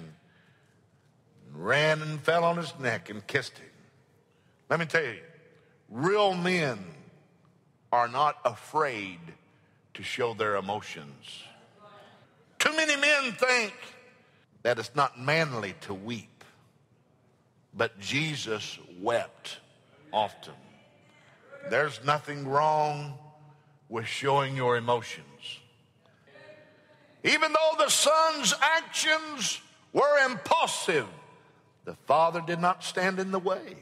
and 1.45 1.65
ran 1.65 2.01
and 2.01 2.19
fell 2.19 2.43
on 2.43 2.57
his 2.57 2.73
neck 2.79 3.09
and 3.09 3.25
kissed 3.25 3.57
him. 3.57 3.69
Let 4.69 4.79
me 4.79 4.85
tell 4.85 5.03
you, 5.03 5.19
real 5.89 6.33
men 6.33 6.79
are 7.91 8.07
not 8.07 8.37
afraid 8.45 9.19
to 9.95 10.03
show 10.03 10.33
their 10.33 10.55
emotions. 10.55 11.43
Too 12.59 12.75
many 12.75 12.95
men 12.95 13.31
think 13.33 13.73
that 14.63 14.79
it's 14.79 14.95
not 14.95 15.19
manly 15.19 15.75
to 15.81 15.93
weep, 15.93 16.43
but 17.73 17.99
Jesus 17.99 18.77
wept 18.99 19.57
often. 20.11 20.53
There's 21.69 22.03
nothing 22.03 22.47
wrong 22.47 23.17
with 23.89 24.05
showing 24.05 24.55
your 24.55 24.77
emotions. 24.77 25.25
Even 27.23 27.51
though 27.51 27.83
the 27.83 27.89
son's 27.89 28.53
actions 28.61 29.59
were 29.93 30.25
impulsive, 30.25 31.07
the 31.85 31.95
father 32.05 32.41
did 32.45 32.59
not 32.59 32.83
stand 32.83 33.19
in 33.19 33.31
the 33.31 33.39
way. 33.39 33.77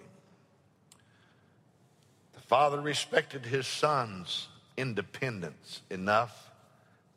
The 2.47 2.55
father 2.55 2.79
respected 2.79 3.45
his 3.45 3.67
son's 3.67 4.47
independence 4.77 5.81
enough 5.89 6.49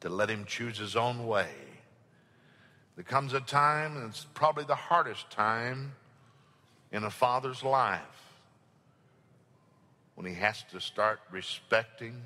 to 0.01 0.09
let 0.09 0.29
him 0.29 0.45
choose 0.45 0.77
his 0.77 0.97
own 0.97 1.25
way. 1.25 1.53
There 2.97 3.05
comes 3.05 3.33
a 3.33 3.41
time, 3.41 3.97
and 3.97 4.11
it's 4.11 4.27
probably 4.35 4.65
the 4.65 4.75
hardest 4.75 5.31
time 5.31 5.93
in 6.91 7.05
a 7.05 7.11
father's 7.11 7.63
life, 7.63 8.01
when 10.17 10.27
he 10.27 10.35
has 10.35 10.65
to 10.73 10.81
start 10.81 11.21
respecting 11.31 12.21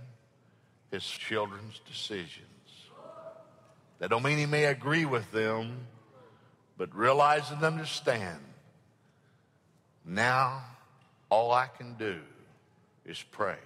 his 0.90 1.04
children's 1.04 1.82
decisions. 1.86 2.40
That 3.98 4.08
don't 4.08 4.22
mean 4.22 4.38
he 4.38 4.46
may 4.46 4.64
agree 4.64 5.04
with 5.04 5.30
them, 5.30 5.88
but 6.78 6.96
realize 6.96 7.50
and 7.50 7.62
understand 7.64 8.40
now 10.06 10.64
all 11.28 11.52
I 11.52 11.66
can 11.66 11.96
do 11.96 12.20
is 13.06 13.22
pray. 13.30 13.56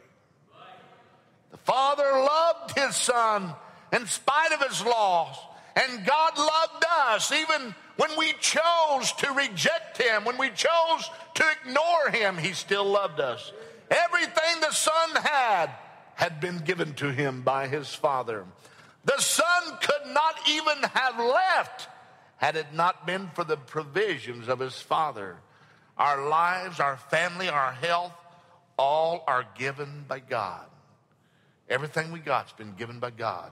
The 1.50 1.56
father 1.58 2.04
loved 2.04 2.78
his 2.78 2.94
son 2.96 3.52
in 3.92 4.06
spite 4.06 4.52
of 4.52 4.68
his 4.68 4.84
loss, 4.84 5.38
and 5.76 6.04
God 6.04 6.36
loved 6.36 6.84
us 7.08 7.32
even 7.32 7.74
when 7.96 8.10
we 8.16 8.32
chose 8.40 9.12
to 9.14 9.32
reject 9.32 10.00
him, 10.00 10.24
when 10.24 10.38
we 10.38 10.50
chose 10.50 11.10
to 11.34 11.44
ignore 11.60 12.10
him, 12.12 12.36
he 12.36 12.52
still 12.52 12.84
loved 12.84 13.18
us. 13.18 13.52
Everything 13.90 14.60
the 14.60 14.72
son 14.72 15.10
had 15.22 15.70
had 16.14 16.40
been 16.40 16.58
given 16.58 16.94
to 16.94 17.10
him 17.10 17.42
by 17.42 17.66
his 17.66 17.92
father. 17.94 18.44
The 19.04 19.20
son 19.20 19.78
could 19.80 20.12
not 20.12 20.34
even 20.48 20.82
have 20.94 21.18
left 21.18 21.88
had 22.36 22.56
it 22.56 22.72
not 22.72 23.06
been 23.06 23.30
for 23.34 23.42
the 23.44 23.56
provisions 23.56 24.48
of 24.48 24.60
his 24.60 24.80
father. 24.80 25.36
Our 25.96 26.28
lives, 26.28 26.78
our 26.78 26.96
family, 26.96 27.48
our 27.48 27.72
health, 27.72 28.12
all 28.78 29.24
are 29.26 29.44
given 29.56 30.04
by 30.06 30.20
God. 30.20 30.66
Everything 31.68 32.12
we 32.12 32.20
got's 32.20 32.52
been 32.52 32.74
given 32.74 32.98
by 32.98 33.10
God. 33.10 33.50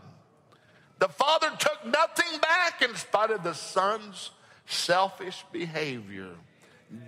The 0.98 1.08
father 1.08 1.50
took 1.58 1.84
nothing 1.84 2.40
back 2.40 2.80
in 2.80 2.94
spite 2.94 3.30
of 3.30 3.42
the 3.42 3.52
son's 3.52 4.30
selfish 4.64 5.44
behavior. 5.52 6.30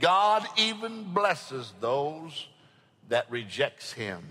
God 0.00 0.46
even 0.56 1.14
blesses 1.14 1.72
those 1.80 2.48
that 3.08 3.30
rejects 3.30 3.92
him. 3.92 4.22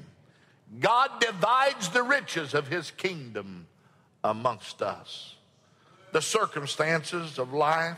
God 0.80 1.10
divides 1.20 1.90
the 1.90 2.04
riches 2.04 2.54
of 2.54 2.68
his 2.68 2.92
kingdom 2.92 3.68
amongst 4.24 4.82
us. 4.82 5.36
The 6.12 6.22
circumstances 6.22 7.40
of 7.40 7.54
life 7.54 7.98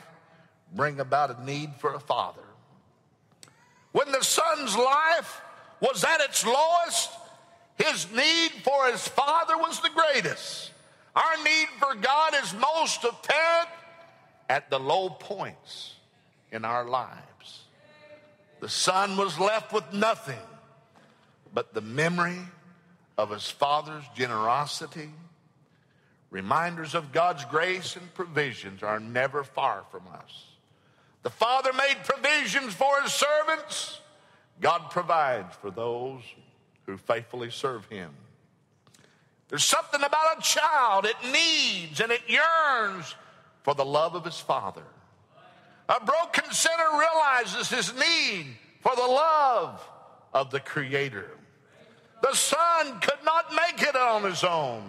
bring 0.73 0.99
about 0.99 1.37
a 1.37 1.43
need 1.43 1.71
for 1.79 1.93
a 1.93 1.99
father. 1.99 2.41
When 3.91 4.11
the 4.11 4.23
son's 4.23 4.75
life 4.77 5.41
was 5.81 6.03
at 6.03 6.21
its 6.21 6.45
lowest, 6.45 7.09
his 7.77 8.11
need 8.11 8.51
for 8.63 8.87
his 8.91 9.07
father 9.07 9.57
was 9.57 9.79
the 9.79 9.89
greatest. 9.89 10.71
Our 11.15 11.43
need 11.43 11.67
for 11.79 11.95
God 11.95 12.33
is 12.43 12.53
most 12.53 13.03
apparent 13.03 13.69
at 14.49 14.69
the 14.69 14.79
low 14.79 15.09
points 15.09 15.95
in 16.51 16.65
our 16.65 16.85
lives. 16.85 17.63
The 18.59 18.69
son 18.69 19.15
was 19.15 19.39
left 19.39 19.71
with 19.71 19.93
nothing 19.93 20.39
but 21.53 21.73
the 21.73 21.81
memory 21.81 22.39
of 23.17 23.31
his 23.31 23.49
father's 23.49 24.03
generosity. 24.15 25.09
Reminders 26.29 26.93
of 26.93 27.11
God's 27.11 27.43
grace 27.45 27.95
and 27.95 28.13
provisions 28.13 28.83
are 28.83 28.99
never 28.99 29.43
far 29.43 29.83
from 29.91 30.03
us. 30.13 30.45
The 31.23 31.29
Father 31.29 31.73
made 31.73 31.97
provisions 32.03 32.73
for 32.73 33.01
his 33.01 33.13
servants. 33.13 33.99
God 34.61 34.89
provides 34.89 35.55
for 35.55 35.71
those 35.71 36.21
who 36.85 36.97
faithfully 36.97 37.49
serve 37.49 37.85
him. 37.85 38.11
There's 39.47 39.63
something 39.63 40.01
about 40.03 40.37
a 40.37 40.41
child, 40.41 41.05
it 41.05 41.15
needs 41.31 41.99
and 42.01 42.11
it 42.11 42.21
yearns 42.27 43.15
for 43.63 43.73
the 43.73 43.85
love 43.85 44.15
of 44.15 44.25
his 44.25 44.39
father. 44.39 44.83
A 45.87 46.03
broken 46.03 46.51
sinner 46.51 46.99
realizes 46.99 47.69
his 47.69 47.93
need 47.95 48.45
for 48.81 48.95
the 48.95 49.01
love 49.01 49.81
of 50.33 50.51
the 50.51 50.59
Creator. 50.59 51.31
The 52.21 52.33
son 52.33 52.99
could 52.99 53.23
not 53.25 53.51
make 53.51 53.81
it 53.81 53.95
on 53.95 54.23
his 54.23 54.43
own. 54.43 54.83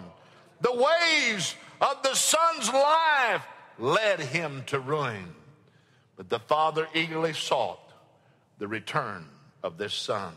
The 0.59 0.73
ways 0.73 1.55
of 1.79 2.03
the 2.03 2.13
son's 2.13 2.71
life 2.71 3.43
led 3.79 4.19
him 4.19 4.63
to 4.67 4.79
ruin. 4.79 5.33
But 6.17 6.29
the 6.29 6.39
father 6.39 6.87
eagerly 6.93 7.33
sought 7.33 7.91
the 8.59 8.67
return 8.67 9.27
of 9.63 9.77
this 9.77 9.93
son. 9.93 10.33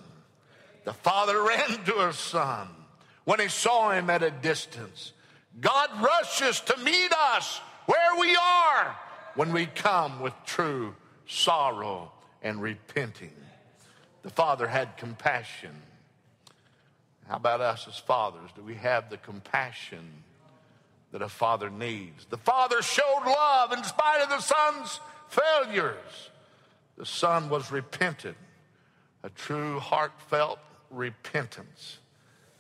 The 0.85 0.93
father 0.93 1.43
ran 1.49 1.85
to 1.85 2.07
his 2.07 2.19
son 2.19 2.69
when 3.25 3.41
he 3.41 3.49
saw 3.49 3.91
him 3.91 4.11
at 4.11 4.23
a 4.23 4.31
distance. 4.31 5.13
God 5.61 5.91
rushes 6.03 6.61
to 6.61 6.77
meet 6.79 7.13
us 7.13 7.61
where 7.87 8.19
we 8.19 8.37
are 8.37 8.97
when 9.35 9.53
we 9.53 9.67
come 9.67 10.21
with 10.21 10.35
true 10.47 10.95
sorrow 11.27 12.13
and 12.43 12.61
repenting. 12.61 13.33
The 14.23 14.31
father 14.31 14.67
had 14.67 14.97
compassion. 14.97 15.75
How 17.29 17.37
about 17.37 17.61
us 17.61 17.87
as 17.89 17.99
fathers? 17.99 18.51
Do 18.55 18.63
we 18.63 18.75
have 18.75 19.11
the 19.11 19.17
compassion 19.17 20.25
that 21.13 21.23
a 21.23 21.29
father 21.29 21.71
needs? 21.71 22.27
The 22.27 22.39
father 22.39 22.83
showed 22.83 23.25
love 23.25 23.73
in 23.73 23.83
spite 23.85 24.23
of 24.23 24.29
the 24.29 24.41
son's 24.41 25.01
failures. 25.29 26.31
The 26.97 27.07
son 27.07 27.49
was 27.49 27.73
repentant, 27.73 28.37
a 29.25 29.31
true 29.31 29.81
heartfelt 29.81 30.59
repentance. 30.91 31.99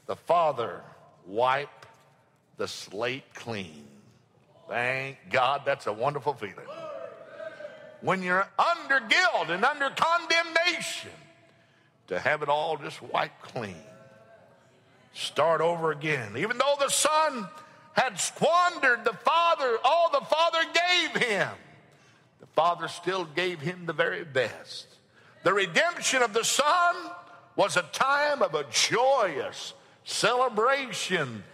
The 0.06 0.16
father 0.16 0.80
wiped 1.26 1.86
the 2.56 2.66
slate 2.66 3.34
clean. 3.34 3.84
Thank 4.66 5.18
God, 5.30 5.62
that's 5.66 5.86
a 5.86 5.92
wonderful 5.92 6.32
feeling. 6.32 6.56
when 8.00 8.22
you're 8.22 8.48
under 8.58 9.00
guilt 9.06 9.50
and 9.50 9.64
under 9.64 9.90
condemnation 9.90 11.10
to 12.08 12.18
have 12.18 12.42
it 12.42 12.48
all 12.48 12.76
just 12.78 13.00
wiped 13.02 13.42
clean. 13.42 13.76
Start 15.12 15.60
over 15.60 15.92
again. 15.92 16.36
Even 16.36 16.58
though 16.58 16.76
the 16.80 16.88
son 16.88 17.46
had 17.92 18.18
squandered 18.18 19.04
the 19.04 19.12
father, 19.12 19.76
all 19.84 20.10
the 20.10 20.24
father 20.26 20.58
gave 20.72 21.22
him, 21.22 21.48
the 22.40 22.46
father 22.48 22.88
still 22.88 23.24
gave 23.24 23.60
him 23.60 23.84
the 23.86 23.92
very 23.92 24.24
best. 24.24 24.93
The 25.44 25.52
redemption 25.52 26.22
of 26.22 26.32
the 26.32 26.42
son 26.42 26.96
was 27.54 27.76
a 27.76 27.82
time 27.82 28.42
of 28.42 28.54
a 28.54 28.64
joyous 28.70 29.74
celebration. 30.02 31.44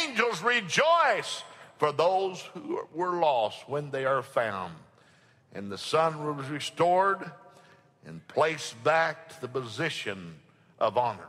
Angels 0.00 0.42
rejoice 0.42 1.42
for 1.76 1.90
those 1.90 2.40
who 2.54 2.86
were 2.94 3.18
lost 3.18 3.68
when 3.68 3.90
they 3.90 4.04
are 4.04 4.22
found. 4.22 4.74
And 5.52 5.70
the 5.70 5.76
son 5.76 6.36
was 6.36 6.48
restored 6.48 7.30
and 8.06 8.26
placed 8.28 8.82
back 8.84 9.28
to 9.30 9.40
the 9.40 9.48
position 9.48 10.36
of 10.78 10.96
honor. 10.96 11.28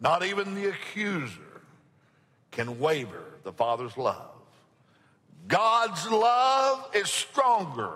Not 0.00 0.24
even 0.24 0.54
the 0.54 0.70
accuser 0.70 1.60
can 2.52 2.78
waver 2.78 3.24
the 3.42 3.52
Father's 3.52 3.96
love. 3.96 4.30
God's 5.48 6.08
love 6.08 6.88
is 6.94 7.10
stronger 7.10 7.94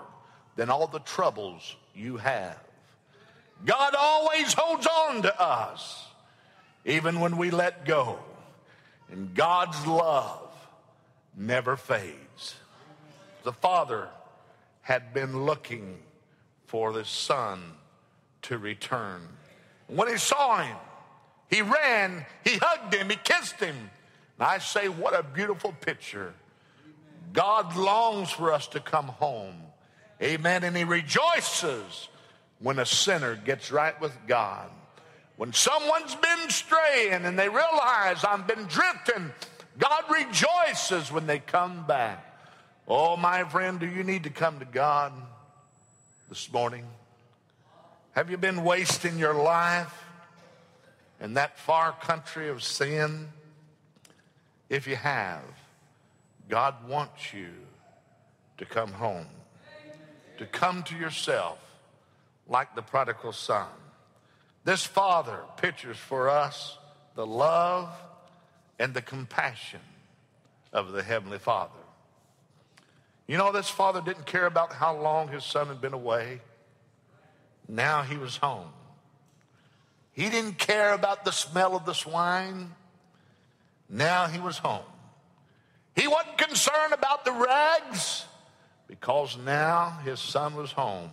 than 0.57 0.69
all 0.69 0.87
the 0.87 0.99
troubles 0.99 1.77
you 1.95 2.17
have. 2.17 2.59
God 3.63 3.95
always 3.97 4.53
holds 4.53 4.85
on 4.85 5.21
to 5.23 5.41
us, 5.41 6.05
even 6.83 7.19
when 7.19 7.37
we 7.37 7.51
let 7.51 7.85
go. 7.85 8.19
And 9.11 9.33
God's 9.33 9.85
love 9.87 10.51
never 11.37 11.77
fades. 11.77 12.55
The 13.43 13.53
Father 13.53 14.09
had 14.81 15.13
been 15.13 15.45
looking 15.45 15.97
for 16.67 16.91
the 16.91 17.05
Son 17.05 17.61
to 18.43 18.57
return. 18.57 19.21
When 19.87 20.07
he 20.07 20.17
saw 20.17 20.63
him, 20.63 20.77
he 21.49 21.61
ran, 21.61 22.25
he 22.43 22.57
hugged 22.61 22.93
him, 22.93 23.09
he 23.09 23.15
kissed 23.15 23.59
him. 23.59 23.75
And 24.37 24.47
I 24.47 24.57
say, 24.57 24.89
what 24.89 25.17
a 25.17 25.23
beautiful 25.23 25.73
picture. 25.81 26.33
God 27.33 27.75
longs 27.75 28.31
for 28.31 28.51
us 28.51 28.67
to 28.69 28.79
come 28.79 29.07
home. 29.07 29.55
Amen. 30.21 30.63
And 30.63 30.75
he 30.75 30.83
rejoices 30.83 32.07
when 32.59 32.79
a 32.79 32.85
sinner 32.85 33.35
gets 33.35 33.71
right 33.71 33.99
with 33.99 34.15
God. 34.27 34.69
When 35.37 35.51
someone's 35.51 36.15
been 36.15 36.49
straying 36.49 37.25
and 37.25 37.37
they 37.37 37.49
realize 37.49 38.23
I've 38.23 38.47
been 38.47 38.65
drifting, 38.67 39.31
God 39.77 40.03
rejoices 40.09 41.11
when 41.11 41.27
they 41.27 41.39
come 41.39 41.85
back. 41.85 42.21
Oh, 42.87 43.17
my 43.17 43.43
friend, 43.43 43.79
do 43.79 43.85
you 43.85 44.03
need 44.03 44.23
to 44.23 44.29
come 44.29 44.59
to 44.59 44.65
God 44.65 45.11
this 46.29 46.51
morning? 46.53 46.85
Have 48.13 48.31
you 48.31 48.37
been 48.37 48.63
wasting 48.63 49.19
your 49.19 49.33
life 49.33 50.05
in 51.19 51.33
that 51.33 51.59
far 51.59 51.91
country 51.91 52.47
of 52.47 52.63
sin? 52.63 53.27
If 54.69 54.87
you 54.87 54.95
have, 54.95 55.43
God 56.47 56.75
wants 56.87 57.33
you 57.33 57.49
to 58.57 58.65
come 58.65 58.93
home, 58.93 59.27
to 60.37 60.45
come 60.45 60.83
to 60.83 60.95
yourself 60.95 61.59
like 62.47 62.75
the 62.75 62.81
prodigal 62.81 63.31
son. 63.31 63.67
This 64.63 64.85
father 64.85 65.39
pictures 65.57 65.97
for 65.97 66.29
us 66.29 66.77
the 67.15 67.25
love 67.25 67.89
and 68.77 68.93
the 68.93 69.01
compassion 69.01 69.79
of 70.73 70.91
the 70.91 71.01
Heavenly 71.01 71.39
Father. 71.39 71.71
You 73.27 73.37
know, 73.37 73.51
this 73.51 73.69
father 73.69 74.01
didn't 74.01 74.25
care 74.25 74.45
about 74.45 74.73
how 74.73 74.97
long 74.97 75.29
his 75.29 75.43
son 75.43 75.67
had 75.67 75.81
been 75.81 75.93
away. 75.93 76.41
Now 77.67 78.03
he 78.03 78.17
was 78.17 78.37
home. 78.37 78.67
He 80.11 80.29
didn't 80.29 80.57
care 80.57 80.93
about 80.93 81.25
the 81.25 81.31
smell 81.31 81.75
of 81.75 81.85
the 81.85 81.93
swine. 81.93 82.73
Now 83.89 84.27
he 84.27 84.39
was 84.39 84.57
home. 84.57 84.85
He 85.95 86.07
wasn't 86.07 86.37
concerned 86.37 86.93
about 86.93 87.25
the 87.25 87.31
rags 87.31 88.25
because 88.87 89.37
now 89.37 89.99
his 90.03 90.19
son 90.19 90.55
was 90.55 90.71
home. 90.71 91.11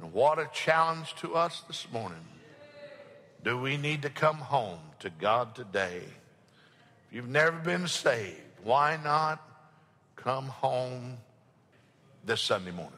And 0.00 0.12
what 0.12 0.38
a 0.38 0.48
challenge 0.52 1.14
to 1.16 1.34
us 1.34 1.62
this 1.66 1.86
morning. 1.92 2.18
Do 3.44 3.58
we 3.58 3.76
need 3.76 4.02
to 4.02 4.10
come 4.10 4.36
home 4.36 4.80
to 5.00 5.10
God 5.10 5.54
today? 5.54 6.02
If 7.08 7.12
you've 7.12 7.28
never 7.28 7.56
been 7.58 7.86
saved, 7.86 8.36
why 8.62 8.98
not 9.02 9.42
come 10.16 10.46
home 10.46 11.18
this 12.24 12.40
Sunday 12.40 12.72
morning? 12.72 12.92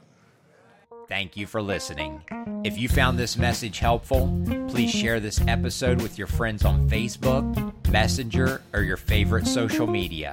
Thank 1.09 1.37
you 1.37 1.47
for 1.47 1.61
listening. 1.61 2.23
If 2.65 2.79
you 2.79 2.89
found 2.89 3.19
this 3.19 3.37
message 3.37 3.81
helpful, 3.81 4.33
please 4.69 4.91
share 4.91 5.19
this 5.19 5.41
episode 5.49 6.01
with 6.03 6.19
your 6.19 6.29
friends 6.29 6.65
on 6.65 6.89
Facebook, 6.89 7.91
Messenger, 7.91 8.63
or 8.73 8.83
your 8.83 8.97
favorite 8.97 9.47
social 9.47 9.87
media. 9.89 10.31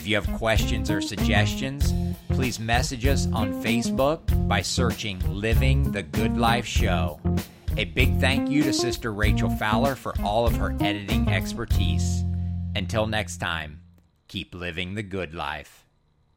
If 0.00 0.06
you 0.06 0.14
have 0.14 0.32
questions 0.38 0.90
or 0.90 1.02
suggestions, 1.02 1.92
please 2.30 2.58
message 2.58 3.04
us 3.04 3.26
on 3.34 3.52
Facebook 3.62 4.48
by 4.48 4.62
searching 4.62 5.20
Living 5.28 5.92
the 5.92 6.02
Good 6.02 6.38
Life 6.38 6.64
Show. 6.64 7.20
A 7.76 7.84
big 7.84 8.18
thank 8.18 8.48
you 8.48 8.62
to 8.62 8.72
Sister 8.72 9.12
Rachel 9.12 9.50
Fowler 9.50 9.94
for 9.94 10.14
all 10.22 10.46
of 10.46 10.56
her 10.56 10.74
editing 10.80 11.28
expertise. 11.28 12.24
Until 12.74 13.06
next 13.06 13.36
time, 13.36 13.82
keep 14.26 14.54
living 14.54 14.94
the 14.94 15.02
good 15.02 15.34
life. 15.34 15.84